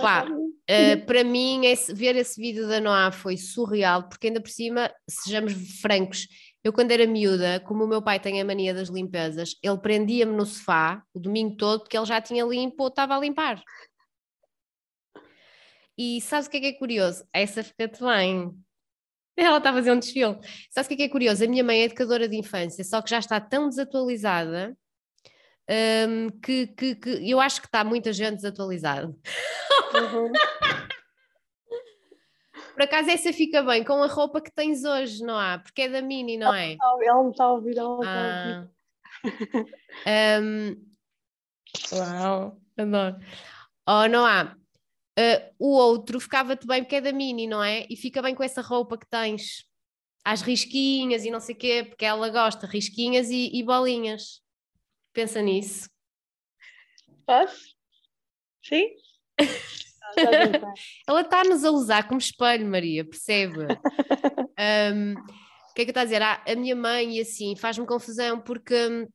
[0.00, 4.50] Pá, uh, para mim, esse, ver esse vídeo da Noah foi surreal, porque ainda por
[4.50, 6.28] cima, sejamos francos,
[6.62, 10.36] eu quando era miúda, como o meu pai tem a mania das limpezas, ele prendia-me
[10.36, 13.62] no sofá o domingo todo porque ele já tinha limpo ou estava a limpar.
[15.96, 17.24] E sabes o que é que é curioso?
[17.32, 18.52] Essa fica-te bem.
[19.36, 20.38] Ela está a fazer um desfile.
[20.70, 21.42] Sabes o que é que é curioso?
[21.42, 24.76] A minha mãe é educadora de infância, só que já está tão desatualizada
[25.68, 29.06] um, que, que, que, eu acho que está muita gente desatualizada.
[29.06, 30.32] Uhum.
[32.74, 35.58] Por acaso essa fica bem com a roupa que tens hoje, não há?
[35.58, 36.78] Porque é da Mini, não é?
[37.02, 38.70] Ela não está a ouvir, ela está a ouvir.
[40.06, 40.40] Ah.
[40.40, 40.90] Um...
[41.92, 43.16] Uau, adoro.
[43.86, 44.56] Oh, não há.
[45.18, 47.86] Uh, o outro ficava-te bem porque é da Mini, não é?
[47.90, 49.68] E fica bem com essa roupa que tens.
[50.24, 54.40] Às risquinhas e não sei o quê, porque ela gosta, risquinhas e, e bolinhas.
[55.12, 55.88] Pensa nisso.
[57.26, 57.74] Posso?
[58.62, 58.90] Sim?
[61.06, 63.58] Ela está-nos a usar como espelho, Maria, percebe?
[64.94, 66.22] um, o que é que eu estou a dizer?
[66.22, 69.06] Ah, a minha mãe e assim faz-me confusão porque,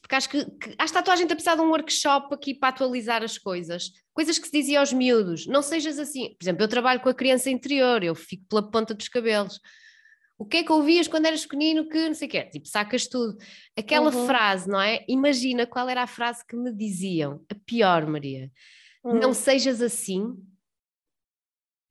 [0.00, 2.54] porque acho que, que acho que está a gente a precisar de um workshop aqui
[2.54, 3.90] para atualizar as coisas.
[4.12, 5.46] Coisas que se dizia aos miúdos.
[5.46, 6.34] Não sejas assim.
[6.34, 9.58] Por exemplo, eu trabalho com a criança interior, eu fico pela ponta dos cabelos
[10.42, 13.06] o que é que ouvias quando eras pequenino que não sei o quê, tipo, sacas
[13.06, 13.38] tudo.
[13.78, 14.26] Aquela uhum.
[14.26, 15.04] frase, não é?
[15.06, 18.50] Imagina qual era a frase que me diziam, a pior, Maria.
[19.04, 19.20] Uhum.
[19.20, 20.34] Não sejas assim,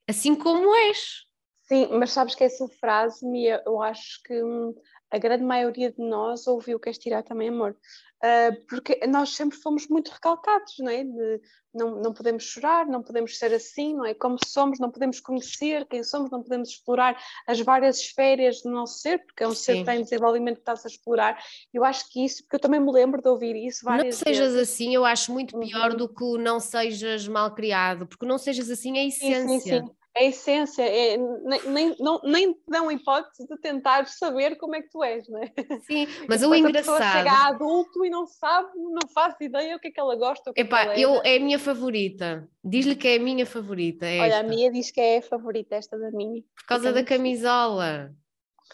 [0.06, 1.24] assim como és.
[1.62, 4.74] Sim, mas sabes que essa frase, Mia, eu acho que hum,
[5.12, 7.76] a grande maioria de nós ouviu Queres Tirar Também Amor.
[8.24, 11.02] Uh, porque nós sempre fomos muito recalcados, não é?
[11.02, 11.40] De,
[11.74, 14.14] não, não podemos chorar, não podemos ser assim, não é?
[14.14, 19.00] Como somos, não podemos conhecer quem somos, não podemos explorar as várias esferas do nosso
[19.00, 19.62] ser, porque é um Sim.
[19.62, 21.42] ser que tem desenvolvimento que está-se a explorar.
[21.74, 24.20] Eu acho que isso, porque eu também me lembro de ouvir isso várias vezes.
[24.20, 24.70] Não sejas vezes.
[24.70, 25.96] assim, eu acho muito pior uhum.
[25.96, 29.48] do que não sejas mal criado, porque não sejas assim é a essência.
[29.48, 34.06] Sim, sim, sim a essência, é, nem, nem, não, nem te dão hipótese de tentar
[34.06, 35.50] saber como é que tu és, não é?
[35.86, 36.96] Sim, mas o engraçado.
[36.96, 40.00] A pessoa chega a adulto e não sabe, não faz ideia o que é que
[40.00, 40.50] ela gosta.
[40.50, 41.34] O que Epá, é, que ela eu, é.
[41.34, 42.48] é a minha favorita.
[42.62, 44.06] Diz-lhe que é a minha favorita.
[44.06, 44.40] É Olha, esta.
[44.40, 46.42] a minha diz que é a favorita, esta da minha.
[46.56, 48.14] Por causa Fica da camisola.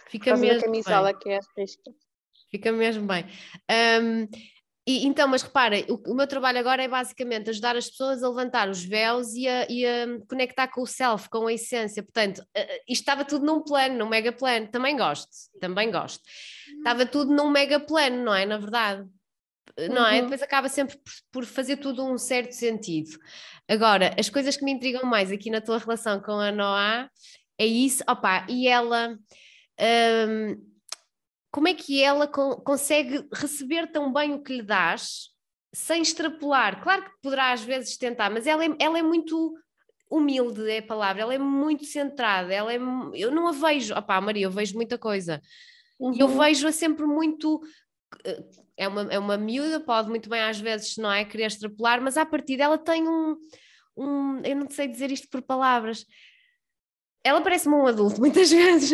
[0.09, 1.19] Fica Por causa mesmo da camisola bem.
[1.21, 1.93] que é a risca.
[2.51, 3.27] Fica mesmo bem.
[3.71, 4.27] Um,
[4.89, 8.29] e, então, mas repara, o, o, meu trabalho agora é basicamente ajudar as pessoas a
[8.31, 12.03] levantar os véus e a, e a conectar com o self, com a essência.
[12.03, 12.43] Portanto,
[12.89, 14.67] isto estava tudo num plano, num mega plano.
[14.69, 15.29] Também gosto,
[15.61, 16.23] também gosto.
[16.79, 18.47] Estava tudo num mega plano, não é?
[18.47, 19.07] Na verdade.
[19.91, 20.17] Não é?
[20.17, 20.23] Uhum.
[20.23, 23.11] Depois acaba sempre por, por, fazer tudo um certo sentido.
[23.69, 27.11] Agora, as coisas que me intrigam mais aqui na tua relação com a Noah
[27.59, 29.19] é isso, opá, e ela.
[30.27, 30.68] Um,
[31.51, 35.29] como é que ela consegue receber tão bem o que lhe dás
[35.73, 36.83] sem extrapolar?
[36.83, 39.55] Claro que poderá às vezes tentar, mas ela é, ela é muito
[40.11, 42.79] humilde, é a palavra, ela é muito centrada, ela é,
[43.15, 45.41] eu não a vejo, opá Maria, eu vejo muita coisa,
[45.99, 46.15] uhum.
[46.19, 47.61] eu vejo-a sempre muito,
[48.25, 48.43] eh,
[48.77, 52.17] é uma, é uma miúda, pode muito bem às vezes, não é, querer extrapolar, mas
[52.17, 53.37] a partir dela tem um,
[53.97, 56.07] um, eu não sei dizer isto por palavras,
[57.29, 58.91] ela parece-me um adulto muitas vezes.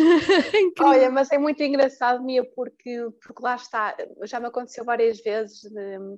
[0.79, 5.61] Olha, mas é muito engraçado, Mia, porque, porque lá está, já me aconteceu várias vezes,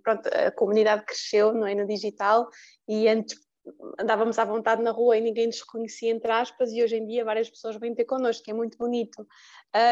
[0.04, 2.50] pronto, a comunidade cresceu não é, no digital
[2.88, 3.38] e antes
[4.00, 7.26] andávamos à vontade na rua e ninguém nos reconhecia, entre aspas, e hoje em dia
[7.26, 9.28] várias pessoas vêm ter connosco, que é muito bonito.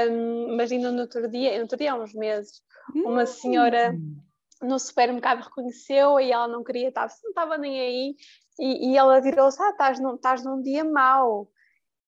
[0.09, 2.61] Um, mas ainda no outro dia, no outro dia há uns meses,
[2.93, 4.17] uma senhora hum.
[4.61, 8.15] no supermercado reconheceu e ela não queria, estar, não estava nem aí,
[8.59, 11.49] e, e ela virou-se, ah, estás num, estás num dia mau.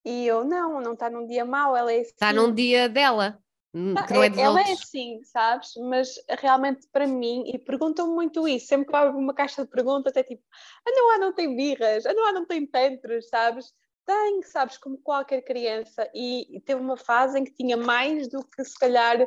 [0.06, 2.12] E eu, não, não está num dia mau, ela é assim.
[2.12, 3.40] Está num dia dela.
[4.08, 5.74] Que não é, é ela é assim, sabes?
[5.78, 9.70] Mas realmente para mim, e perguntam muito isso, sempre que eu abro uma caixa de
[9.70, 10.42] perguntas, é tipo,
[10.88, 13.72] a Noah não tem birras, a Noah não tem pentros, sabes?
[14.06, 18.44] Tem, sabes, como qualquer criança, e, e teve uma fase em que tinha mais do
[18.44, 19.20] que se calhar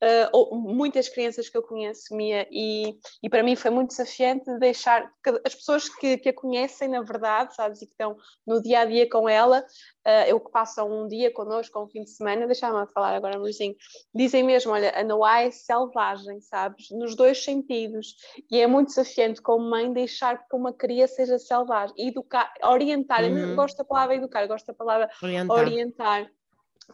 [0.00, 4.44] Uh, ou muitas crianças que eu conheço, Mia, e, e para mim foi muito desafiante
[4.60, 5.10] deixar
[5.44, 8.84] as pessoas que, que a conhecem, na verdade, sabes, e que estão no dia a
[8.84, 9.58] dia com ela,
[10.06, 13.74] uh, eu que passam um dia connosco, um fim de semana, deixa-me falar agora, amorzinho,
[14.14, 18.14] dizem mesmo: olha, a Noah é selvagem, sabes, nos dois sentidos,
[18.48, 23.36] e é muito desafiante como mãe deixar que uma criança seja selvagem, educar, orientar, uhum.
[23.36, 25.56] eu não gosto da palavra educar, gosto da palavra orientar.
[25.58, 26.30] orientar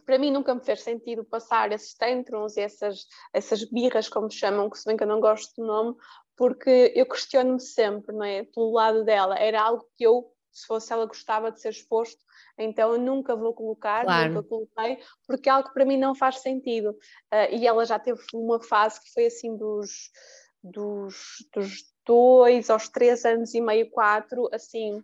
[0.03, 4.77] para mim nunca me fez sentido passar esses tantrums, essas, essas birras, como chamam, que
[4.77, 5.95] se bem que eu não gosto do nome,
[6.35, 8.43] porque eu questiono-me sempre, não é?
[8.43, 12.23] Pelo lado dela, era algo que eu, se fosse ela, gostava de ser exposto,
[12.57, 14.33] então eu nunca vou colocar, claro.
[14.33, 16.91] nunca coloquei, porque é algo que para mim não faz sentido.
[17.33, 20.11] Uh, e ela já teve uma fase que foi assim dos,
[20.63, 21.15] dos,
[21.53, 25.03] dos dois aos três anos e meio, quatro, assim,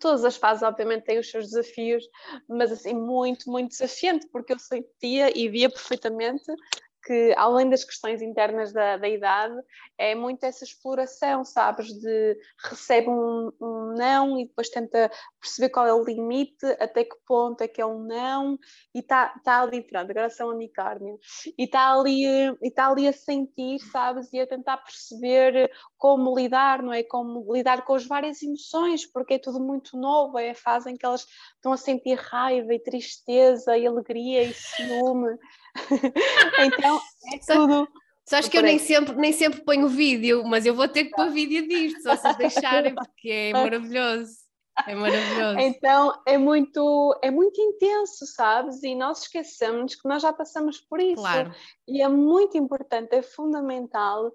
[0.00, 2.04] todas as fases, obviamente, têm os seus desafios,
[2.48, 6.44] mas assim, muito, muito desafiante, porque eu sentia e via perfeitamente
[7.02, 9.54] que além das questões internas da, da idade,
[9.96, 11.88] é muito essa exploração, sabes?
[11.88, 15.10] De recebe um, um, não e depois tenta
[15.40, 18.58] perceber qual é o limite, até que ponto é que é um não,
[18.94, 21.18] e está tá ali, pronto, agora são unicórnio,
[21.58, 22.24] e está ali,
[22.62, 24.32] e tá ali a sentir, sabes?
[24.32, 27.02] E a tentar perceber como lidar, não é?
[27.02, 30.96] Como lidar com as várias emoções, porque é tudo muito novo, é a fase em
[30.96, 35.36] que elas estão a sentir raiva e tristeza e alegria e ciúme.
[36.58, 37.00] então,
[37.32, 37.88] é tudo.
[38.30, 41.10] Só acho que eu nem sempre, nem sempre ponho vídeo, mas eu vou ter que
[41.10, 44.32] pôr vídeo disto, se vocês deixarem, porque é maravilhoso.
[44.86, 45.58] É maravilhoso.
[45.58, 48.82] Então é muito, é muito intenso, sabes?
[48.82, 51.20] E nós esquecemos que nós já passamos por isso.
[51.20, 51.52] Claro.
[51.88, 54.30] E é muito importante, é fundamental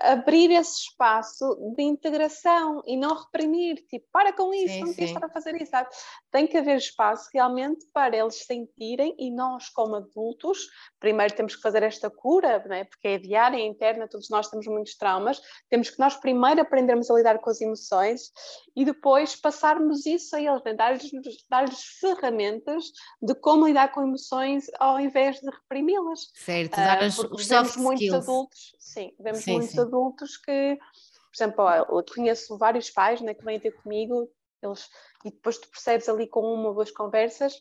[0.00, 5.10] abrir esse espaço de integração e não reprimir, tipo, para com isso, sim, não tens
[5.10, 5.88] estar a fazer isso, sabe?
[6.30, 11.62] Tem que haver espaço realmente para eles sentirem e nós, como adultos, primeiro temos que
[11.62, 12.84] fazer esta cura, né?
[12.84, 17.10] porque é diária, é interna, todos nós temos muitos traumas, temos que nós primeiro aprendermos
[17.10, 18.32] a lidar com as emoções
[18.74, 20.74] e depois passarmos isso a eles, né?
[20.74, 21.10] dar-lhes
[21.48, 21.68] dar
[22.00, 22.84] ferramentas
[23.22, 26.30] de como lidar com emoções ao invés de reprimi-las.
[26.34, 28.28] Certo, dar uh, os soft muitos skills.
[28.28, 29.80] adultos, sim, vemos sim, muitos sim.
[29.80, 34.30] adultos que, por exemplo, eu conheço vários pais né, que vêm ter comigo,
[34.62, 34.88] eles,
[35.24, 37.54] e depois tu percebes ali com uma ou duas conversas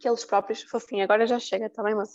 [0.00, 2.14] que eles próprios, fofinho, agora já chega também, mas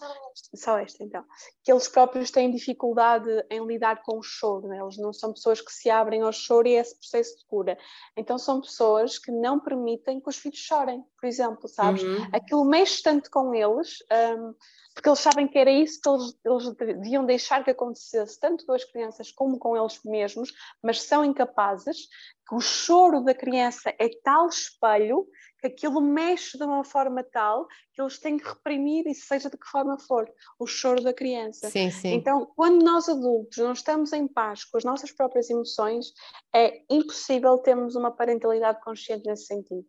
[0.56, 1.24] só esta então,
[1.64, 4.80] que eles próprios têm dificuldade em lidar com o choro, né?
[4.82, 7.78] eles não são pessoas que se abrem ao choro e é esse processo de cura.
[8.18, 12.02] Então são pessoas que não permitem que os filhos chorem, por exemplo, sabes?
[12.02, 12.28] Uhum.
[12.34, 14.00] Aquilo mexe tanto com eles.
[14.12, 14.56] Um,
[14.96, 18.72] porque eles sabem que era isso que eles, eles deviam deixar que acontecesse, tanto com
[18.72, 22.08] as crianças como com eles mesmos, mas são incapazes,
[22.48, 25.28] que o choro da criança é tal espelho
[25.60, 29.58] que aquilo mexe de uma forma tal que eles têm que reprimir, e seja de
[29.58, 31.70] que forma for, o choro da criança.
[31.70, 32.14] Sim, sim.
[32.14, 36.14] Então, quando nós adultos não estamos em paz com as nossas próprias emoções,
[36.56, 39.86] é impossível termos uma parentalidade consciente nesse sentido.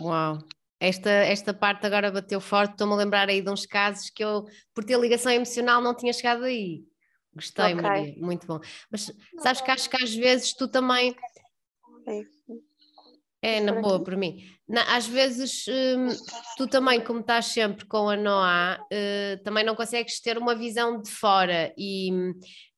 [0.00, 0.38] Uau!
[0.78, 4.44] Esta, esta parte agora bateu forte, estou-me a lembrar aí de uns casos que eu,
[4.74, 6.84] por ter ligação emocional, não tinha chegado aí.
[7.34, 7.74] Gostei, okay.
[7.74, 8.60] Maria, muito bom.
[8.90, 11.14] Mas sabes que acho que às vezes tu também.
[13.42, 14.42] É, na boa, por mim.
[14.66, 16.08] Na, às vezes hum,
[16.56, 21.00] tu também, como estás sempre com a Noá, uh, também não consegues ter uma visão
[21.00, 22.10] de fora e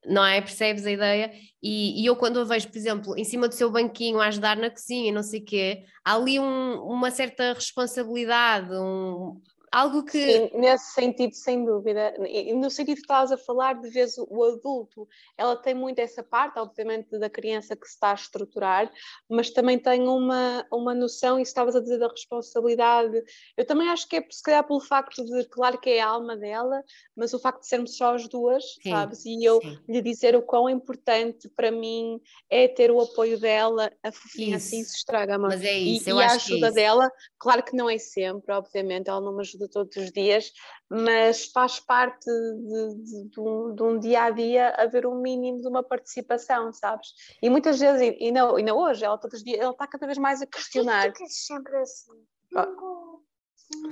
[0.05, 0.41] não é?
[0.41, 1.33] Percebes a ideia?
[1.63, 4.57] E, e, eu quando a vejo, por exemplo, em cima do seu banquinho a ajudar
[4.57, 9.41] na cozinha, não sei o quê, há ali um, uma certa responsabilidade, um,
[9.73, 10.19] algo que.
[10.19, 12.15] Sim, nesse sentido, sem dúvida.
[12.27, 16.23] E no sentido que estavas a falar, de vez o adulto, ela tem muito essa
[16.23, 18.91] parte, obviamente, da criança que se está a estruturar,
[19.29, 23.23] mas também tem uma, uma noção, e estavas a dizer da responsabilidade.
[23.57, 26.37] Eu também acho que é, se calhar, pelo facto de, claro que é a alma
[26.37, 26.83] dela,
[27.17, 29.25] mas o facto de sermos só as duas, sim, sabes?
[29.25, 29.79] E eu sim.
[29.89, 34.83] lhe dizer o quão importante para mim é ter o apoio dela, a fofinha assim
[34.85, 37.77] se estraga, Mas é isso, e, eu e acho a ajuda é dela, claro que
[37.77, 40.53] não é sempre, obviamente, ela não me ajuda todos os dias,
[40.91, 45.63] mas faz parte de, de, de, um, de um, dia a dia haver um mínimo
[45.63, 47.09] de uma participação, sabes?
[47.43, 49.87] E muitas vezes, e, e, não, e não hoje, ela todos os dias, ela está
[49.87, 51.13] cada vez mais a questionar.
[51.13, 52.13] Que sempre assim.
[52.55, 53.09] Oh.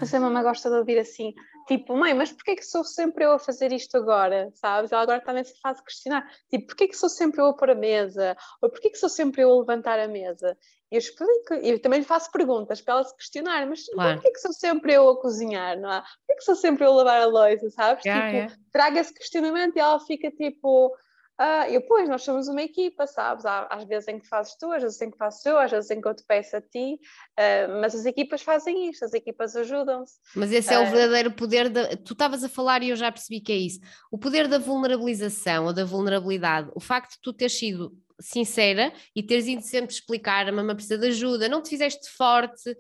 [0.01, 1.35] A mamãe gosta de ouvir assim,
[1.69, 4.91] tipo, mãe, mas porquê que sou sempre eu a fazer isto agora, sabes?
[4.91, 7.75] Ela agora também se faz questionar, tipo, porquê que sou sempre eu a pôr a
[7.75, 8.35] mesa?
[8.63, 10.57] Ou porquê que sou sempre eu a levantar a mesa?
[10.91, 14.15] Eu explico, e também lhe faço perguntas para ela se questionar, mas claro.
[14.15, 16.01] porquê que sou sempre eu a cozinhar, não é?
[16.01, 18.05] Porquê que sou sempre eu a lavar a louça, sabes?
[18.05, 18.55] Yeah, tipo, yeah.
[18.73, 20.97] traga esse questionamento e ela fica tipo,
[21.39, 23.45] ah, eu, pois, nós somos uma equipa, sabes?
[23.45, 25.91] Há, às vezes em que fazes tu, às vezes em que faço eu, às vezes
[25.91, 29.55] em que eu te peço a ti, uh, mas as equipas fazem isto, as equipas
[29.55, 30.15] ajudam-se.
[30.35, 33.13] Mas esse é o ah, verdadeiro poder, da, tu estavas a falar e eu já
[33.13, 37.35] percebi que é isso, o poder da vulnerabilização ou da vulnerabilidade, o facto de tu
[37.35, 41.71] teres sido sincera e teres ido sempre explicar, a mamãe precisa de ajuda, não te
[41.71, 42.71] fizeste forte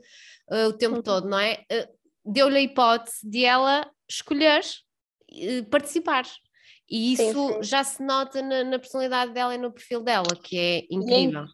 [0.51, 1.03] uh, o tempo uhum.
[1.03, 1.64] todo, não é?
[1.70, 1.96] Uh,
[2.29, 6.25] Deu-lhe a hipótese de ela escolher uh, participar.
[6.88, 7.62] E isso sim, sim.
[7.62, 11.44] já se nota na, na, personalidade dela e no perfil dela, que é incrível.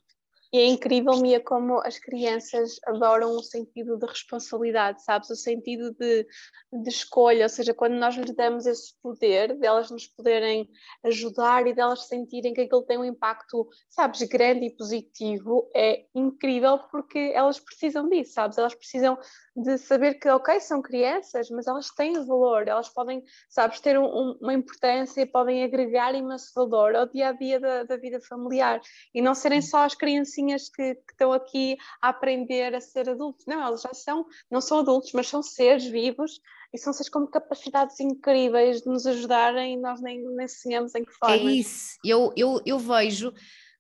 [0.52, 5.30] E é incrível, Mia, como as crianças adoram o sentido de responsabilidade, sabes?
[5.30, 6.26] O sentido de,
[6.70, 10.68] de escolha, ou seja, quando nós lhes damos esse poder, delas nos poderem
[11.04, 16.78] ajudar e delas sentirem que aquilo tem um impacto, sabes, grande e positivo, é incrível
[16.90, 18.58] porque elas precisam disso, sabes?
[18.58, 19.16] Elas precisam
[19.56, 24.36] de saber que, ok, são crianças, mas elas têm valor, elas podem, sabes, ter um,
[24.40, 28.82] uma importância, podem agregar imenso valor ao dia a dia da, da vida familiar
[29.14, 29.94] e não serem só as
[30.42, 33.46] criancinhas que, que, estão aqui a aprender a ser adultos.
[33.46, 36.40] Não, elas já são, não são adultos, mas são seres vivos
[36.72, 41.05] e são seres com capacidades incríveis de nos ajudarem e nós nem, nem sonhamos em
[41.05, 41.37] que forma.
[41.37, 43.33] É isso, eu, eu, eu vejo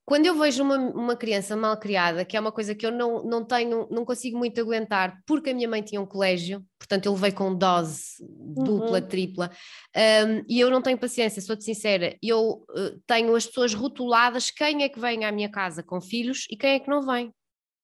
[0.04, 3.22] quando eu vejo uma, uma criança mal criada, que é uma coisa que eu não,
[3.22, 7.12] não tenho, não consigo muito aguentar, porque a minha mãe tinha um colégio, portanto eu
[7.12, 9.08] levei com dose dupla, uhum.
[9.08, 9.50] tripla,
[9.96, 14.82] um, e eu não tenho paciência, sou-te sincera, eu uh, tenho as pessoas rotuladas, quem
[14.82, 17.32] é que vem à minha casa com filhos e quem é que não vem.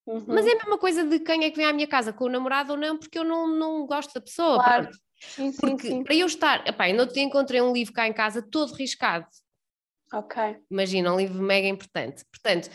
[0.07, 0.25] Uhum.
[0.27, 2.31] Mas é a mesma coisa de quem é que vem à minha casa com o
[2.31, 4.57] namorado ou não, porque eu não, não gosto da pessoa.
[4.57, 4.89] Claro.
[5.21, 6.05] Sim, porque sim, sim.
[6.05, 9.27] para eu estar, epá, ainda outro dia encontrei um livro cá em casa todo riscado,
[10.13, 10.57] Ok.
[10.71, 12.25] Imagina, um livro mega importante.
[12.31, 12.71] Portanto,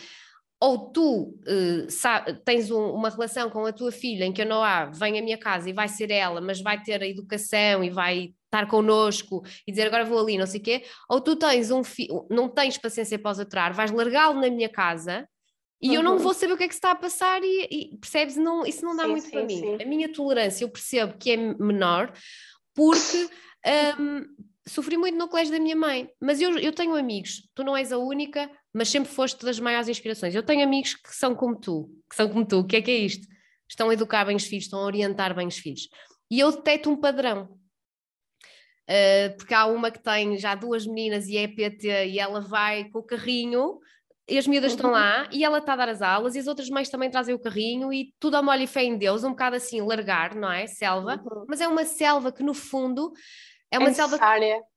[0.63, 4.91] ou tu uh, tens um, uma relação com a tua filha em que a Noah
[4.93, 8.33] vem à minha casa e vai ser ela, mas vai ter a educação e vai
[8.45, 11.83] estar connosco e dizer agora vou ali, não sei o quê, ou tu tens um
[11.83, 15.27] filho, não tens paciência para os aturar, vais largá-lo na minha casa
[15.81, 15.95] e uhum.
[15.95, 16.19] eu não uhum.
[16.19, 18.85] vou saber o que é que se está a passar e, e percebes, não, isso
[18.85, 19.59] não dá sim, muito sim, para mim.
[19.59, 19.83] Sim.
[19.83, 22.13] A minha tolerância eu percebo que é menor
[22.73, 23.29] porque
[23.99, 24.21] um,
[24.67, 27.91] sofri muito no colégio da minha mãe, mas eu, eu tenho amigos, tu não és
[27.91, 30.33] a única, mas sempre foste das maiores inspirações.
[30.33, 32.91] Eu tenho amigos que são como tu, que são como tu, o que é que
[32.91, 33.27] é isto?
[33.69, 35.87] Estão a educar bem os filhos, estão a orientar bem os filhos.
[36.29, 37.57] E eu deteto um padrão.
[38.83, 42.89] Uh, porque há uma que tem já duas meninas e é PT e ela vai
[42.89, 43.79] com o carrinho
[44.27, 44.75] e as miúdas uhum.
[44.75, 47.33] estão lá e ela está a dar as aulas e as outras mães também trazem
[47.33, 50.51] o carrinho e tudo a molho e fé em Deus, um bocado assim, largar, não
[50.51, 50.67] é?
[50.67, 51.45] Selva, uhum.
[51.47, 53.13] mas é uma selva que no fundo
[53.73, 54.17] é uma é selva.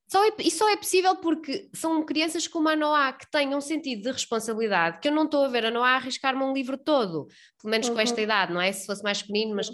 [0.08, 3.60] Só é, e só é possível porque são crianças como a Noah que têm um
[3.60, 7.26] sentido de responsabilidade que eu não estou a ver a Noah arriscar-me um livro todo,
[7.60, 7.94] pelo menos uhum.
[7.94, 8.22] com esta uhum.
[8.22, 8.70] idade, não é?
[8.70, 9.68] Se fosse mais pequenino, mas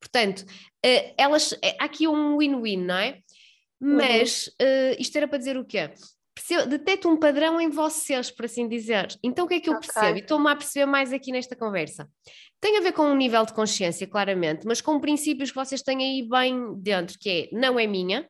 [0.00, 3.20] portanto, uh, elas, uh, há aqui um win-win, não é?
[3.80, 4.66] Mas uhum.
[4.66, 5.92] uh, isto era para dizer o quê?
[6.68, 9.08] Deteto um padrão em vocês, por assim dizer.
[9.22, 9.88] Então o que é que eu okay.
[9.88, 10.18] percebo?
[10.18, 12.08] E estou-me a perceber mais aqui nesta conversa.
[12.60, 15.98] Tem a ver com um nível de consciência, claramente, mas com princípios que vocês têm
[15.98, 18.28] aí bem dentro, que é não é minha,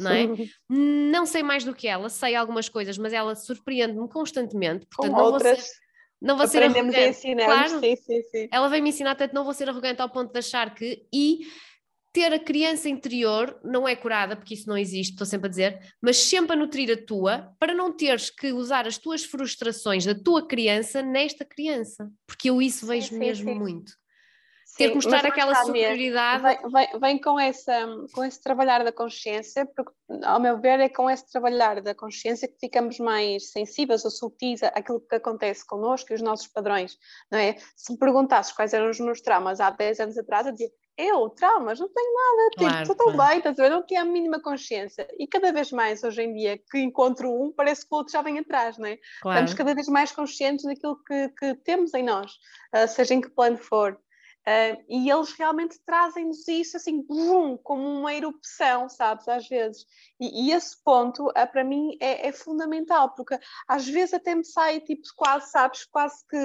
[0.00, 0.26] não é?
[0.68, 4.86] Não sei mais do que ela, sei algumas coisas, mas ela surpreende-me constantemente.
[4.86, 5.58] Portanto, Com outras.
[5.58, 5.72] Vou ser,
[6.22, 7.34] não vou ser arrogante.
[7.34, 8.48] Claro, sim, sim, sim.
[8.52, 11.06] Ela vem me ensinar, tanto não vou ser arrogante ao ponto de achar que.
[11.12, 11.40] E
[12.12, 15.94] ter a criança interior não é curada, porque isso não existe, estou sempre a dizer,
[16.02, 20.14] mas sempre a nutrir a tua, para não teres que usar as tuas frustrações da
[20.14, 23.58] tua criança nesta criança, porque eu isso vejo sim, sim, mesmo sim.
[23.58, 23.92] muito.
[24.80, 26.42] Ter que mostrar aquela superioridade.
[26.42, 29.92] Vem, vem, vem, com, essa, com esse trabalhar da consciência, porque,
[30.24, 34.62] ao meu ver, é com esse trabalhar da consciência que ficamos mais sensíveis ou sutis
[34.62, 36.96] àquilo que acontece connosco e os nossos padrões,
[37.30, 37.56] não é?
[37.76, 40.70] Se me perguntasses quais eram os meus traumas há 10 anos atrás, eu dizia,
[41.00, 43.30] eu, traumas, não tenho nada, tipo, claro, estou tão claro.
[43.30, 43.70] bem, estás a ver?
[43.70, 45.08] Não tinha a mínima consciência.
[45.18, 48.20] E cada vez mais, hoje em dia, que encontro um, parece que o outro já
[48.20, 48.98] vem atrás, não é?
[49.22, 49.38] Claro.
[49.38, 52.32] Estamos cada vez mais conscientes daquilo que, que temos em nós,
[52.74, 53.98] uh, seja em que plano for.
[54.40, 57.02] Uh, e eles realmente trazem-nos isso assim,
[57.62, 59.84] como uma erupção, sabes, às vezes.
[60.18, 63.38] E, e esse ponto, uh, para mim, é, é, fundamental, porque
[63.68, 66.36] às vezes até me sai, tipo, quase, sabes, quase que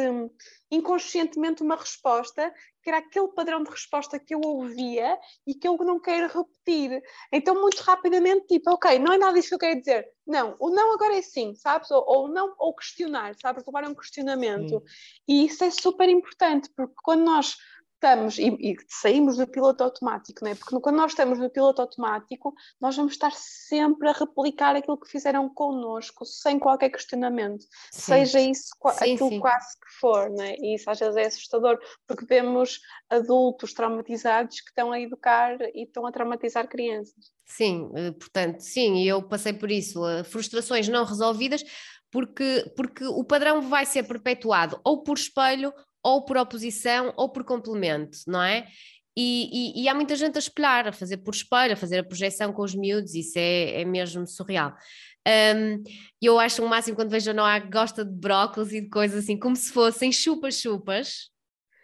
[0.70, 5.18] inconscientemente uma resposta, que era aquele padrão de resposta que eu ouvia
[5.48, 7.02] e que eu não quero repetir.
[7.32, 10.08] Então, muito rapidamente, tipo, ok, não é nada disso que eu quero dizer.
[10.28, 11.90] Não, o não agora é sim, sabes?
[11.92, 13.64] Ou, ou não, ou questionar, sabes?
[13.66, 14.80] Levar um questionamento.
[14.80, 15.24] Sim.
[15.28, 17.56] E isso é super importante, porque quando nós
[17.96, 20.56] estamos e, e, saímos do piloto automático, não é?
[20.56, 25.10] Porque quando nós estamos no piloto automático, nós vamos estar sempre a replicar aquilo que
[25.10, 28.02] fizeram connosco, sem qualquer questionamento, sim.
[28.02, 29.40] seja isso sim, aquilo sim.
[29.40, 30.56] quase que for, não é?
[30.60, 32.80] E isso às vezes é assustador, porque vemos
[33.10, 37.34] adultos traumatizados que estão a educar e estão a traumatizar crianças.
[37.46, 41.64] Sim, eh, portanto, sim, eu passei por isso, eh, frustrações não resolvidas,
[42.12, 45.74] porque, porque o padrão vai ser perpetuado ou por espelho
[46.06, 48.68] ou por oposição ou por complemento, não é?
[49.18, 52.04] E, e, e, há muita gente a espelhar, a fazer por espelho, a fazer a
[52.04, 54.76] projeção com os miúdos, isso é, é mesmo surreal.
[55.28, 55.82] Um,
[56.22, 59.24] eu acho o máximo quando vejo a Noah que gosta de brócolis e de coisas
[59.24, 61.32] assim, como se fossem chupas-chupas.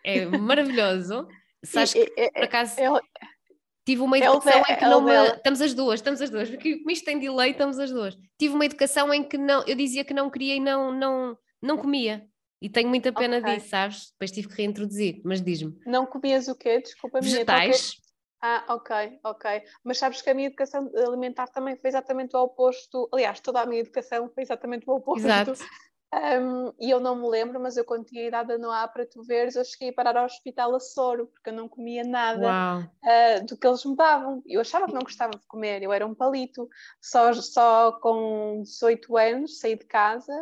[0.06, 1.28] É maravilhoso.
[1.64, 2.76] Sabes que, por acaso,
[3.86, 5.14] tive uma educação em que não me...
[5.30, 8.16] Estamos as duas, estamos as duas, porque como isto tem delay, estamos as duas.
[8.38, 11.78] Tive uma educação em que não, eu dizia que não queria e não, não, não
[11.78, 12.30] comia.
[12.62, 13.56] E tenho muita pena okay.
[13.56, 14.12] disso, sabes?
[14.12, 15.76] Depois tive que reintroduzir, mas diz-me.
[15.86, 16.80] Não comias o quê?
[16.80, 17.96] Desculpa, Vegetais.
[18.40, 19.64] Ah, ok, ok.
[19.84, 23.08] Mas sabes que a minha educação alimentar também foi exatamente o oposto.
[23.14, 25.26] Aliás, toda a minha educação foi exatamente o oposto.
[25.26, 25.54] Exato.
[26.14, 29.24] Um, e eu não me lembro, mas eu quando tinha idade a Noá para tu
[29.24, 33.46] veres, eu cheguei a parar ao hospital a soro, porque eu não comia nada uh,
[33.46, 34.44] do que eles me davam.
[34.46, 36.68] Eu achava que não gostava de comer, eu era um palito.
[37.02, 40.34] Só, só com 18 anos saí de casa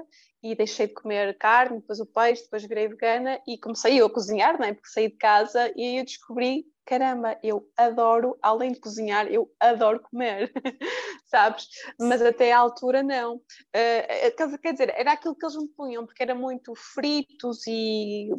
[0.42, 4.10] e deixei de comer carne, depois o peixe, depois virei vegana e comecei eu a
[4.10, 4.74] cozinhar, não é?
[4.74, 9.48] porque saí de casa e aí eu descobri, caramba, eu adoro, além de cozinhar, eu
[9.60, 10.52] adoro comer,
[11.26, 11.68] sabes?
[12.00, 13.36] Mas até à altura não.
[13.36, 18.32] Uh, quer dizer, era aquilo que eles me punham, porque era muito fritos e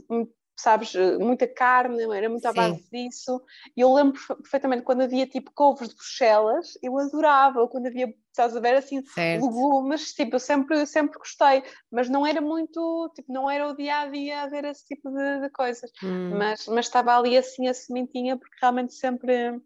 [0.61, 3.41] sabes, muita carne, era muito à base disso.
[3.77, 8.57] E eu lembro perfeitamente quando havia tipo couves de Bruxelas, eu adorava, quando havia, estás
[8.57, 9.47] a ver, assim, certo.
[9.47, 14.01] legumes, tipo, eu sempre, sempre gostei, mas não era muito, tipo, não era o dia
[14.01, 16.37] a dia a ver esse tipo de, de coisas, hum.
[16.39, 19.61] mas, mas estava ali assim a sementinha, porque realmente sempre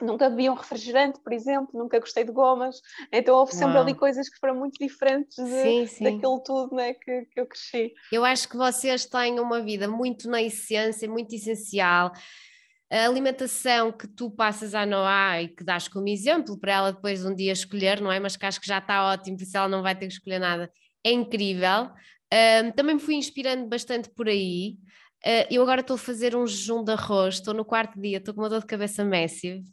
[0.00, 3.82] Nunca bebi um refrigerante, por exemplo, nunca gostei de gomas, então houve sempre Uau.
[3.82, 6.04] ali coisas que foram muito diferentes de, sim, sim.
[6.04, 7.94] daquilo tudo né, que, que eu cresci.
[8.12, 12.12] Eu acho que vocês têm uma vida muito na essência, muito essencial.
[12.90, 17.24] A alimentação que tu passas à Noá e que dás como exemplo para ela depois
[17.24, 18.20] um dia escolher, não é?
[18.20, 20.38] Mas que acho que já está ótimo, por isso ela não vai ter que escolher
[20.38, 20.70] nada,
[21.02, 21.90] é incrível.
[22.32, 24.76] Um, também me fui inspirando bastante por aí.
[25.24, 28.34] Uh, eu agora estou a fazer um jejum de arroz, estou no quarto dia, estou
[28.34, 29.64] com uma dor de cabeça massive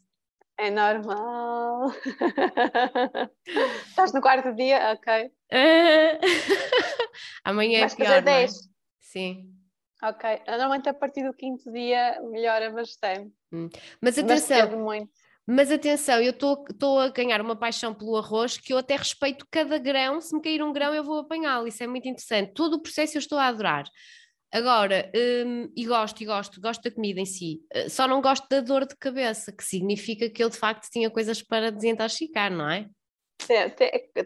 [0.58, 1.91] é normal.
[3.88, 4.93] Estás no quarto dia?
[4.93, 5.32] Ok.
[7.43, 8.51] Amanhã Vais é pior, fazer 10.
[8.51, 8.60] É?
[8.99, 9.54] Sim.
[10.01, 10.41] Ok.
[10.47, 13.34] Normalmente a partir do quinto dia melhora bastante.
[13.51, 13.70] Hum.
[14.01, 14.84] Mas atenção.
[14.86, 15.08] Mas,
[15.45, 19.78] mas atenção, eu estou a ganhar uma paixão pelo arroz que eu até respeito cada
[19.78, 20.22] grão.
[20.22, 21.68] Se me cair um grão, eu vou apanhá-lo.
[21.68, 22.54] Isso é muito interessante.
[22.54, 23.86] Todo o processo eu estou a adorar.
[24.54, 28.47] Agora, hum, e gosto, e gosto, gosto da comida em si, uh, só não gosto
[28.47, 32.70] da dor de cabeça, que significa que eu de facto tinha coisas para desintoxicar, não
[32.70, 32.88] é?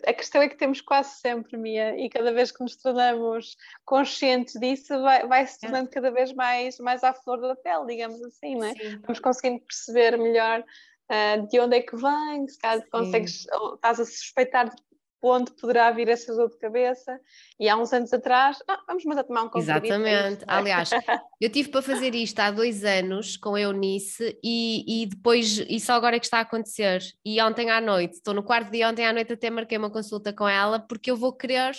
[0.05, 3.55] a questão é que temos quase sempre, Mia, e cada vez que nos tornamos
[3.86, 8.21] conscientes disso, vai, vai se tornando cada vez mais, mais à flor da pele, digamos
[8.21, 8.73] assim, não é?
[8.73, 8.99] Sim.
[9.01, 14.05] Vamos conseguindo perceber melhor uh, de onde é que vem, se caso consegues, estás a
[14.05, 14.75] suspeitar de
[15.22, 17.20] onde poderá vir essa dor de cabeça.
[17.59, 20.43] E há uns anos atrás, ah, vamos mas a tomar um Exatamente.
[20.43, 20.45] É?
[20.47, 20.89] Aliás,
[21.41, 25.80] eu tive para fazer isto há dois anos com a Eunice e, e depois, e
[25.80, 27.01] só agora é que está a acontecer.
[27.26, 30.32] E ontem à noite, estou no quarto dia, ontem à noite até marquei uma consulta
[30.32, 31.76] com ela, porque eu vou querer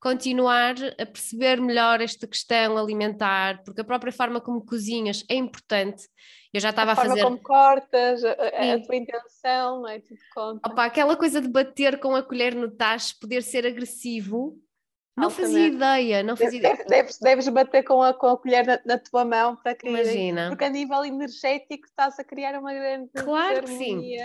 [0.00, 6.04] continuar a perceber melhor esta questão alimentar, porque a própria forma como cozinhas é importante.
[6.52, 7.22] Eu já estava a, a fazer.
[7.22, 10.00] como cortas, a, a, tua intenção, não é?
[10.00, 10.68] Tudo conta.
[10.68, 14.58] Opa, aquela coisa de bater com a colher no tacho, poder ser agressivo,
[15.16, 16.84] Não fazia ideia, não fazia ideia.
[16.88, 19.88] Deves, deves bater com a, com a colher na, na tua mão para que.
[19.88, 20.48] Imagina.
[20.48, 23.10] Porque a nível energético estás a criar uma grande.
[23.14, 24.16] Claro que sim.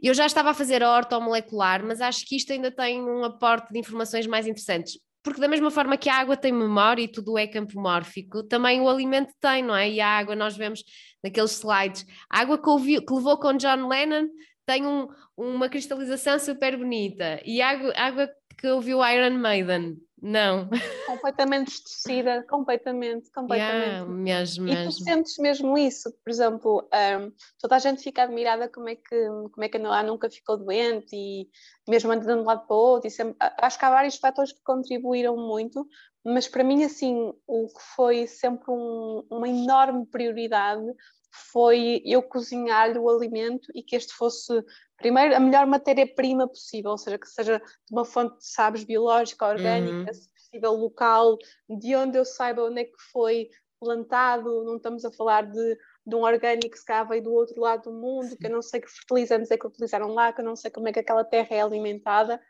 [0.00, 3.72] Eu já estava a fazer a ortomolecular, mas acho que isto ainda tem um aporte
[3.72, 4.98] de informações mais interessantes.
[5.22, 8.80] Porque da mesma forma que a água tem memória e tudo é campo mórfico, também
[8.80, 9.90] o alimento tem, não é?
[9.90, 10.82] E a água, nós vemos
[11.22, 14.28] naqueles slides, a água que, ouvi, que levou com John Lennon
[14.66, 17.40] tem um, uma cristalização super bonita.
[17.44, 20.68] E a água, a água que ouviu Iron Maiden, não.
[21.06, 23.84] Completamente distorcida, completamente, completamente.
[23.84, 28.68] Yeah, mesmo, e tu sentes mesmo isso, por exemplo, um, toda a gente fica admirada
[28.68, 31.48] como é que, como é que a Noah nunca ficou doente e
[31.88, 34.62] mesmo andando de um lado para o outro, sempre, acho que há vários fatores que
[34.62, 35.86] contribuíram muito,
[36.24, 40.84] mas para mim, assim, o que foi sempre um, uma enorme prioridade
[41.52, 44.52] foi eu cozinhar-lhe o alimento e que este fosse
[44.98, 50.10] primeiro a melhor matéria-prima possível, ou seja, que seja de uma fonte, sabes, biológica, orgânica,
[50.10, 50.14] uhum.
[50.14, 51.38] se possível local,
[51.68, 53.48] de onde eu saiba onde é que foi
[53.80, 57.60] plantado, não estamos a falar de, de um orgânico que se cá veio do outro
[57.60, 60.44] lado do mundo, que eu não sei que fertilizantes é que utilizaram lá, que eu
[60.44, 62.40] não sei como é que aquela terra é alimentada,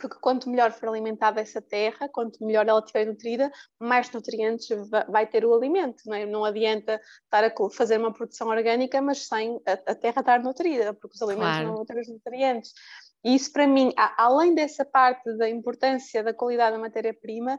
[0.00, 4.68] porque quanto melhor for alimentada essa terra, quanto melhor ela estiver nutrida, mais nutrientes
[5.08, 6.02] vai ter o alimento.
[6.06, 6.26] Não, é?
[6.26, 11.14] não adianta estar a fazer uma produção orgânica, mas sem a, terra estar nutrida, porque
[11.14, 11.66] os alimentos claro.
[11.66, 12.72] não vão ter os nutrientes.
[13.22, 17.58] E isso, para mim, além dessa parte da importância da qualidade da matéria-prima,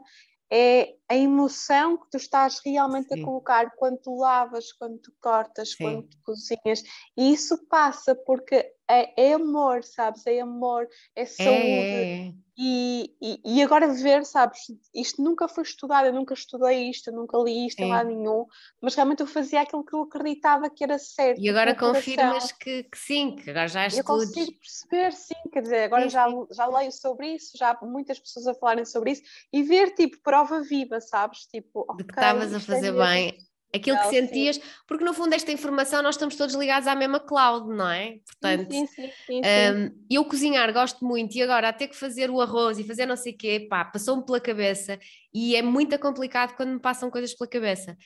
[0.54, 3.22] é a emoção que tu estás realmente Sim.
[3.22, 5.76] a colocar quando tu lavas, quando tu cortas, Sim.
[5.82, 6.82] quando tu cozinhas.
[7.16, 10.26] E isso passa porque é, é amor, sabes?
[10.26, 10.86] É amor,
[11.16, 11.54] é saúde.
[11.54, 12.34] É.
[12.56, 14.60] E, e, e, agora ver, sabes?
[14.94, 17.84] Isto nunca foi estudado, eu nunca estudei isto, eu nunca li isto é.
[17.84, 18.44] em lado nenhum,
[18.80, 21.40] mas realmente eu fazia aquilo que eu acreditava que era certo.
[21.40, 24.08] E agora confirmas que, que, sim, que agora já estudos.
[24.10, 28.18] Eu consigo perceber, sim, quer dizer, agora já, já leio sobre isso, já há muitas
[28.18, 31.46] pessoas a falarem sobre isso e ver, tipo, prova viva, sabes?
[31.46, 33.34] Tipo, de que estavas a é fazer bem
[33.74, 34.62] aquilo que sentias, sim.
[34.86, 38.18] porque no fundo esta informação nós estamos todos ligados à mesma cloud, não é?
[38.26, 42.30] Portanto, sim, sim, sim, um, eu cozinhar gosto muito e agora a ter que fazer
[42.30, 44.98] o arroz e fazer não sei o quê, pá, passou-me pela cabeça
[45.32, 47.96] e é muito complicado quando me passam coisas pela cabeça.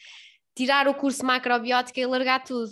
[0.55, 2.71] Tirar o curso macrobiótica e largar tudo.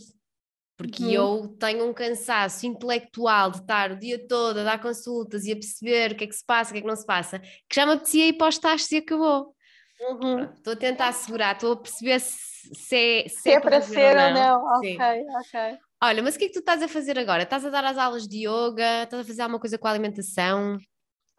[0.76, 1.10] Porque uhum.
[1.10, 5.54] eu tenho um cansaço intelectual de estar o dia todo a dar consultas e a
[5.54, 7.74] perceber o que é que se passa, o que é que não se passa, que
[7.76, 9.54] já me apetecia ir para os taxos e acabou.
[10.00, 10.44] Uhum.
[10.44, 13.80] Estou a tentar segurar, estou a perceber se se é, se, se é, é para
[13.80, 14.34] ser ou não.
[14.34, 14.78] não.
[14.78, 15.78] Ok, ok.
[16.02, 17.44] Olha, mas o que é que tu estás a fazer agora?
[17.44, 19.04] Estás a dar as aulas de yoga?
[19.04, 20.78] Estás a fazer alguma coisa com a alimentação?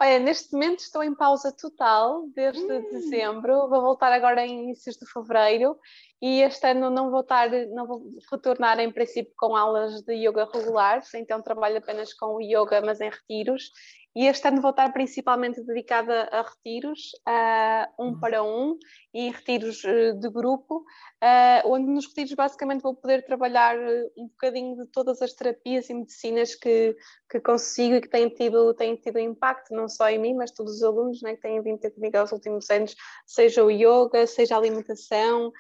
[0.02, 2.90] Olha, neste momento estou em pausa total desde hum.
[2.92, 5.80] dezembro, vou voltar agora em inícios de fevereiro
[6.22, 10.50] e este ano não vou, estar, não vou retornar em princípio com aulas de yoga
[10.54, 13.72] regulares, então trabalho apenas com o yoga, mas em retiros
[14.16, 18.20] e este ano vou estar principalmente dedicada a retiros, uh, um uhum.
[18.20, 18.80] para um,
[19.14, 20.86] e retiros uh, de grupo,
[21.24, 25.90] uh, onde nos retiros basicamente vou poder trabalhar uh, um bocadinho de todas as terapias
[25.90, 26.96] e medicinas que,
[27.30, 30.76] que consigo e que têm tido, têm tido impacto, não só em mim, mas todos
[30.76, 32.96] os alunos né, que têm vindo ter comigo aos últimos anos,
[33.26, 35.52] seja o yoga, seja a alimentação,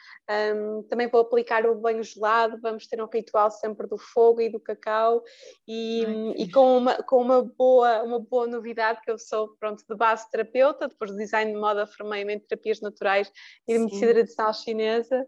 [0.55, 4.49] um, também vou aplicar o banho gelado, vamos ter um ritual sempre do fogo e
[4.49, 5.23] do cacau,
[5.67, 6.05] e,
[6.37, 10.29] e com, uma, com uma, boa, uma boa novidade que eu sou, pronto, de base
[10.29, 13.31] terapeuta, depois de design de moda formei-me em terapias naturais
[13.67, 15.25] e de medicina tradicional chinesa,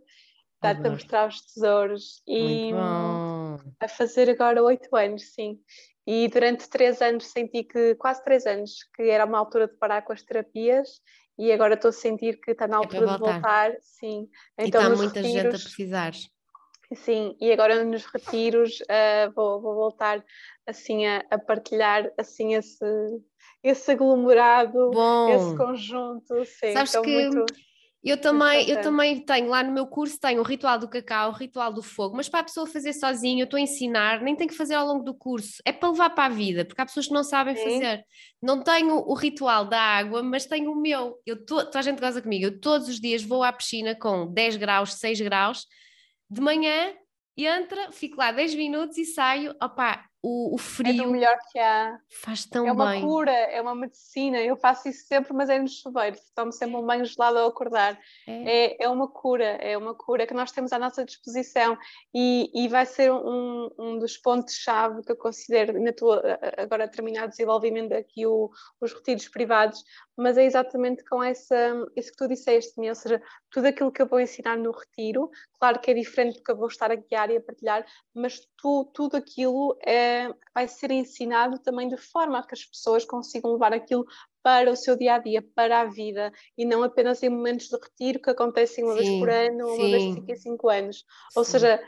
[0.55, 2.72] está a mostrar os tesouros e
[3.80, 5.59] a fazer agora oito anos, sim.
[6.05, 10.01] E durante três anos senti que, quase três anos, que era uma altura de parar
[10.03, 11.01] com as terapias
[11.38, 13.18] e agora estou a sentir que está na é altura é voltar.
[13.18, 14.30] de voltar, sim.
[14.57, 16.13] Então, e está muita retiros, gente a precisar.
[16.95, 20.23] Sim, e agora nos retiros uh, vou, vou, voltar
[20.65, 22.85] assim a, a, partilhar assim esse,
[23.61, 25.27] esse aglomerado, Bom.
[25.29, 26.45] esse conjunto.
[26.45, 27.43] Sim, Sabes que muito...
[28.01, 31.33] eu também, eu também tenho lá no meu curso tenho o ritual do cacau, o
[31.33, 34.47] ritual do fogo, mas para a pessoa fazer sozinho, eu estou a ensinar, nem tem
[34.47, 37.07] que fazer ao longo do curso, é para levar para a vida, porque há pessoas
[37.07, 37.63] que não sabem Sim.
[37.63, 38.05] fazer.
[38.41, 41.19] Não tenho o ritual da água, mas tenho o meu.
[41.25, 44.25] Eu to, toda a gente goza comigo, eu todos os dias vou à piscina com
[44.31, 45.65] 10 graus, 6 graus
[46.30, 46.93] de manhã,
[47.45, 51.03] entra, fico lá 10 minutos e saio, opá, o, o frio.
[51.03, 51.97] É o melhor que há.
[52.09, 52.69] Faz tão bem.
[52.69, 54.39] É uma cura, é uma medicina.
[54.41, 56.17] Eu faço isso sempre, mas é no chuveiro.
[56.36, 57.97] Tomo sempre um banho gelado ao acordar.
[58.28, 58.65] É.
[58.65, 61.78] é, é uma cura, é uma cura que nós temos à nossa disposição
[62.13, 66.13] e, e vai ser um, um dos pontos-chave que eu considero, ainda estou
[66.57, 68.49] agora a terminar o desenvolvimento aqui o,
[68.82, 69.84] os retiros privados,
[70.15, 71.55] mas é exatamente com essa,
[71.95, 73.21] isso que tu disseste, ou seja,
[73.51, 76.57] tudo aquilo que eu vou ensinar no retiro, claro que é diferente do que eu
[76.57, 81.60] vou estar a guiar e a partilhar, mas tu, tudo aquilo é, vai ser ensinado
[81.60, 84.05] também de forma a que as pessoas consigam levar aquilo
[84.43, 87.76] para o seu dia a dia, para a vida, e não apenas em momentos de
[87.76, 90.70] retiro que acontecem uma sim, vez por ano ou uma vez de 5 em 5
[90.70, 91.05] anos.
[91.36, 91.51] Ou sim.
[91.51, 91.84] seja,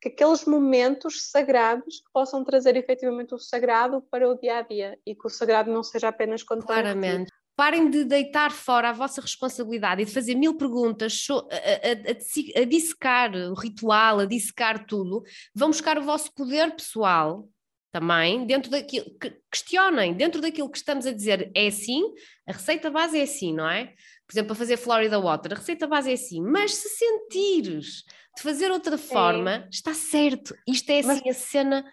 [0.00, 4.98] que aqueles momentos sagrados que possam trazer efetivamente o sagrado para o dia a dia
[5.04, 7.30] e que o sagrado não seja apenas quando Claramente.
[7.58, 12.62] Parem de deitar fora a vossa responsabilidade e de fazer mil perguntas a, a, a,
[12.62, 15.24] a dissecar o ritual, a dissecar tudo.
[15.52, 17.48] Vão buscar o vosso poder pessoal
[17.90, 22.04] também, dentro daquilo, que, questionem, dentro daquilo que estamos a dizer é assim,
[22.46, 23.86] a receita base é assim, não é?
[24.26, 28.04] Por exemplo, para fazer Florida Water, a receita base é assim, mas se sentires
[28.36, 31.36] de fazer outra forma, está certo, isto é assim mas...
[31.36, 31.84] a cena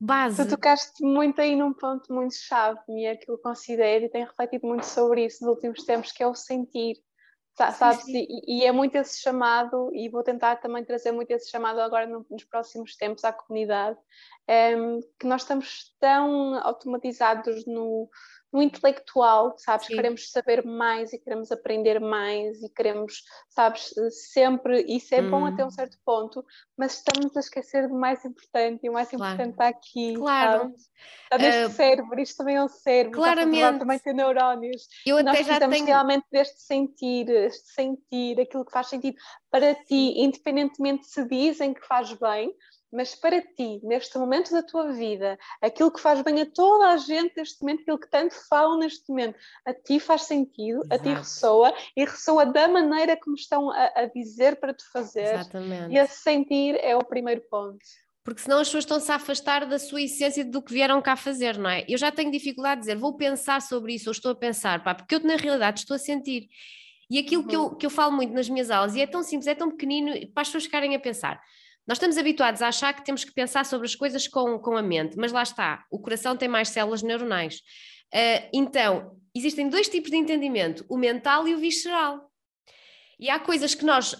[0.00, 0.44] base.
[0.44, 4.66] Tu tocaste muito aí num ponto muito chave, Mia, que eu considero e tenho refletido
[4.66, 6.96] muito sobre isso nos últimos tempos, que é o sentir.
[7.54, 8.06] Sabes?
[8.06, 12.06] E, e, é muito esse chamado, e vou tentar também trazer muito esse chamado agora
[12.06, 13.98] no, nos próximos tempos à comunidade,
[14.46, 14.74] é,
[15.18, 18.10] que nós estamos tão automatizados no,
[18.52, 19.86] no intelectual, sabes?
[19.86, 19.96] Sim.
[19.96, 23.92] Queremos saber mais e queremos aprender mais e queremos, sabes,
[24.32, 25.30] sempre, isso é hum.
[25.30, 25.70] bom até um hum.
[25.70, 26.44] certo ponto,
[26.76, 29.34] mas estamos a esquecer do mais importante e o mais claro.
[29.34, 30.14] importante está aqui.
[30.14, 30.74] Claro.
[31.24, 33.78] Está neste uh, cérebro, isto também é um cérebro, claramente.
[33.78, 34.86] também tem neurónios.
[35.04, 35.86] Eu Nós até já tenho...
[35.86, 39.16] realmente deste sentir, este sentir, aquilo que faz sentido
[39.50, 42.54] para ti, independentemente se dizem que faz bem,
[42.96, 46.96] mas para ti, neste momento da tua vida, aquilo que faz bem a toda a
[46.96, 50.94] gente neste momento, aquilo que tanto falam neste momento, a ti faz sentido, Exato.
[50.94, 55.34] a ti ressoa e ressoa da maneira como estão a, a dizer para tu fazer.
[55.34, 55.92] Exatamente.
[55.92, 57.84] E a sentir é o primeiro ponto
[58.24, 61.56] porque senão as pessoas estão-se a afastar da sua essência do que vieram cá fazer,
[61.56, 61.84] não é?
[61.88, 64.96] Eu já tenho dificuldade de dizer, vou pensar sobre isso, ou estou a pensar, pá,
[64.96, 66.48] porque eu na realidade estou a sentir.
[67.08, 67.48] E aquilo uhum.
[67.48, 69.70] que, eu, que eu falo muito nas minhas aulas, e é tão simples, é tão
[69.70, 71.40] pequenino, para as pessoas ficarem a pensar.
[71.86, 74.82] Nós estamos habituados a achar que temos que pensar sobre as coisas com, com a
[74.82, 77.60] mente, mas lá está, o coração tem mais células neuronais.
[78.12, 82.30] Uh, então, existem dois tipos de entendimento, o mental e o visceral.
[83.18, 84.14] E há coisas que nós.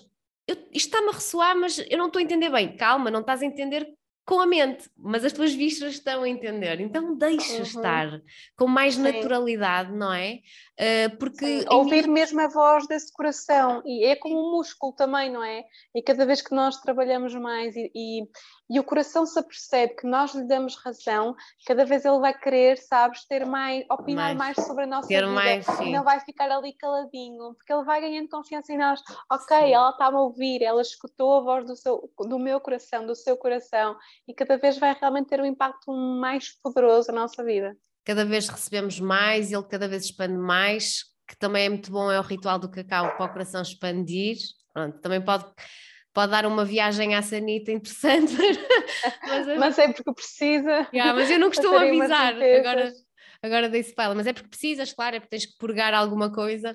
[0.46, 2.76] Eu, isto está-me a ressoar, mas eu não estou a entender bem.
[2.76, 3.86] Calma, não estás a entender
[4.26, 6.80] com a mente, mas as tuas vistas estão a entender.
[6.80, 7.62] Então deixa uhum.
[7.62, 8.20] estar
[8.56, 9.02] com mais Sim.
[9.02, 10.40] naturalidade, não é?
[10.78, 11.66] Uh, porque Sim.
[11.70, 15.64] ouvir mesmo a voz desse coração e é como um músculo também, não é?
[15.94, 18.28] E cada vez que nós trabalhamos mais e, e,
[18.68, 21.34] e, o coração se apercebe que nós lhe damos razão,
[21.66, 25.20] cada vez ele vai querer, sabes, ter mais, opinar mais, mais sobre a nossa ter
[25.20, 25.32] vida.
[25.32, 29.00] Mais, e não vai ficar ali caladinho, porque ele vai ganhando confiança em nós.
[29.30, 29.72] Ok, sim.
[29.72, 33.36] ela está a ouvir, ela escutou a voz do, seu, do meu coração, do seu
[33.36, 33.96] coração
[34.26, 37.76] e cada vez vai realmente ter um impacto mais poderoso na nossa vida.
[38.04, 42.18] Cada vez recebemos mais, ele cada vez expande mais, que também é muito bom, é
[42.18, 44.36] o ritual do cacau para o coração expandir.
[44.72, 45.44] Pronto, também pode,
[46.16, 48.32] pode dar uma viagem à sanita interessante.
[49.28, 50.88] mas, mas, é porque precisa.
[50.90, 52.90] Yeah, mas eu não costumo avisar, agora,
[53.42, 56.74] agora dei spoiler, mas é porque precisas, claro, é porque tens que purgar alguma coisa.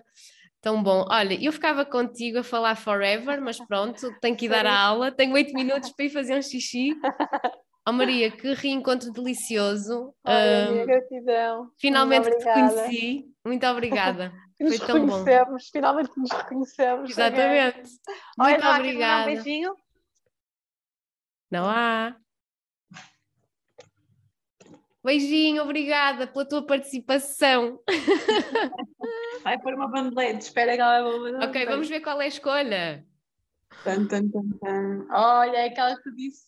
[0.62, 1.06] Tão bom.
[1.10, 5.12] Olha, eu ficava contigo a falar forever, mas pronto, tenho que ir dar a aula.
[5.12, 6.92] Tenho oito minutos para ir fazer um xixi.
[7.84, 10.14] Oh Maria, que reencontro delicioso.
[10.24, 11.72] Olha, uh, gratidão.
[11.80, 13.26] Finalmente te conheci.
[13.44, 14.32] Muito obrigada.
[14.68, 15.26] Foi tão bom.
[15.72, 17.10] Finalmente nos reconhecemos.
[17.10, 17.90] Exatamente.
[18.38, 19.32] Muito Olha, obrigada.
[19.32, 19.76] Um beijinho.
[21.50, 22.16] Não há.
[25.04, 27.80] Beijinho, obrigada pela tua participação.
[29.44, 31.46] Vai pôr uma bandelete, espera que ela vai uma bandelete.
[31.48, 33.06] Ok, vamos ver qual é a escolha.
[33.84, 35.08] Tan, tan, tan, tan.
[35.10, 36.46] Olha, é aquela que disse.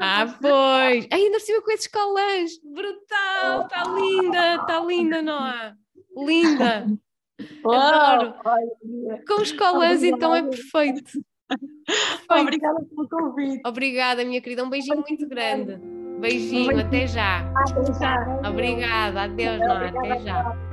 [0.00, 1.06] Ah, pois!
[1.12, 2.52] Ainda cima com esses colãs!
[2.64, 3.66] Brutal!
[3.66, 3.96] Está oh.
[3.96, 4.54] linda!
[4.56, 5.76] Está linda, Noah!
[6.16, 6.86] Linda!
[7.64, 8.34] Adoro!
[9.26, 11.12] Com os colãs, então é perfeito.
[12.30, 13.60] Obrigada pelo convite.
[13.66, 14.64] Obrigada, minha querida.
[14.64, 15.76] Um beijinho muito grande.
[16.18, 17.50] Beijinho, até já.
[17.50, 18.40] Até já.
[18.48, 20.71] Obrigada, adeus, Noah, até já.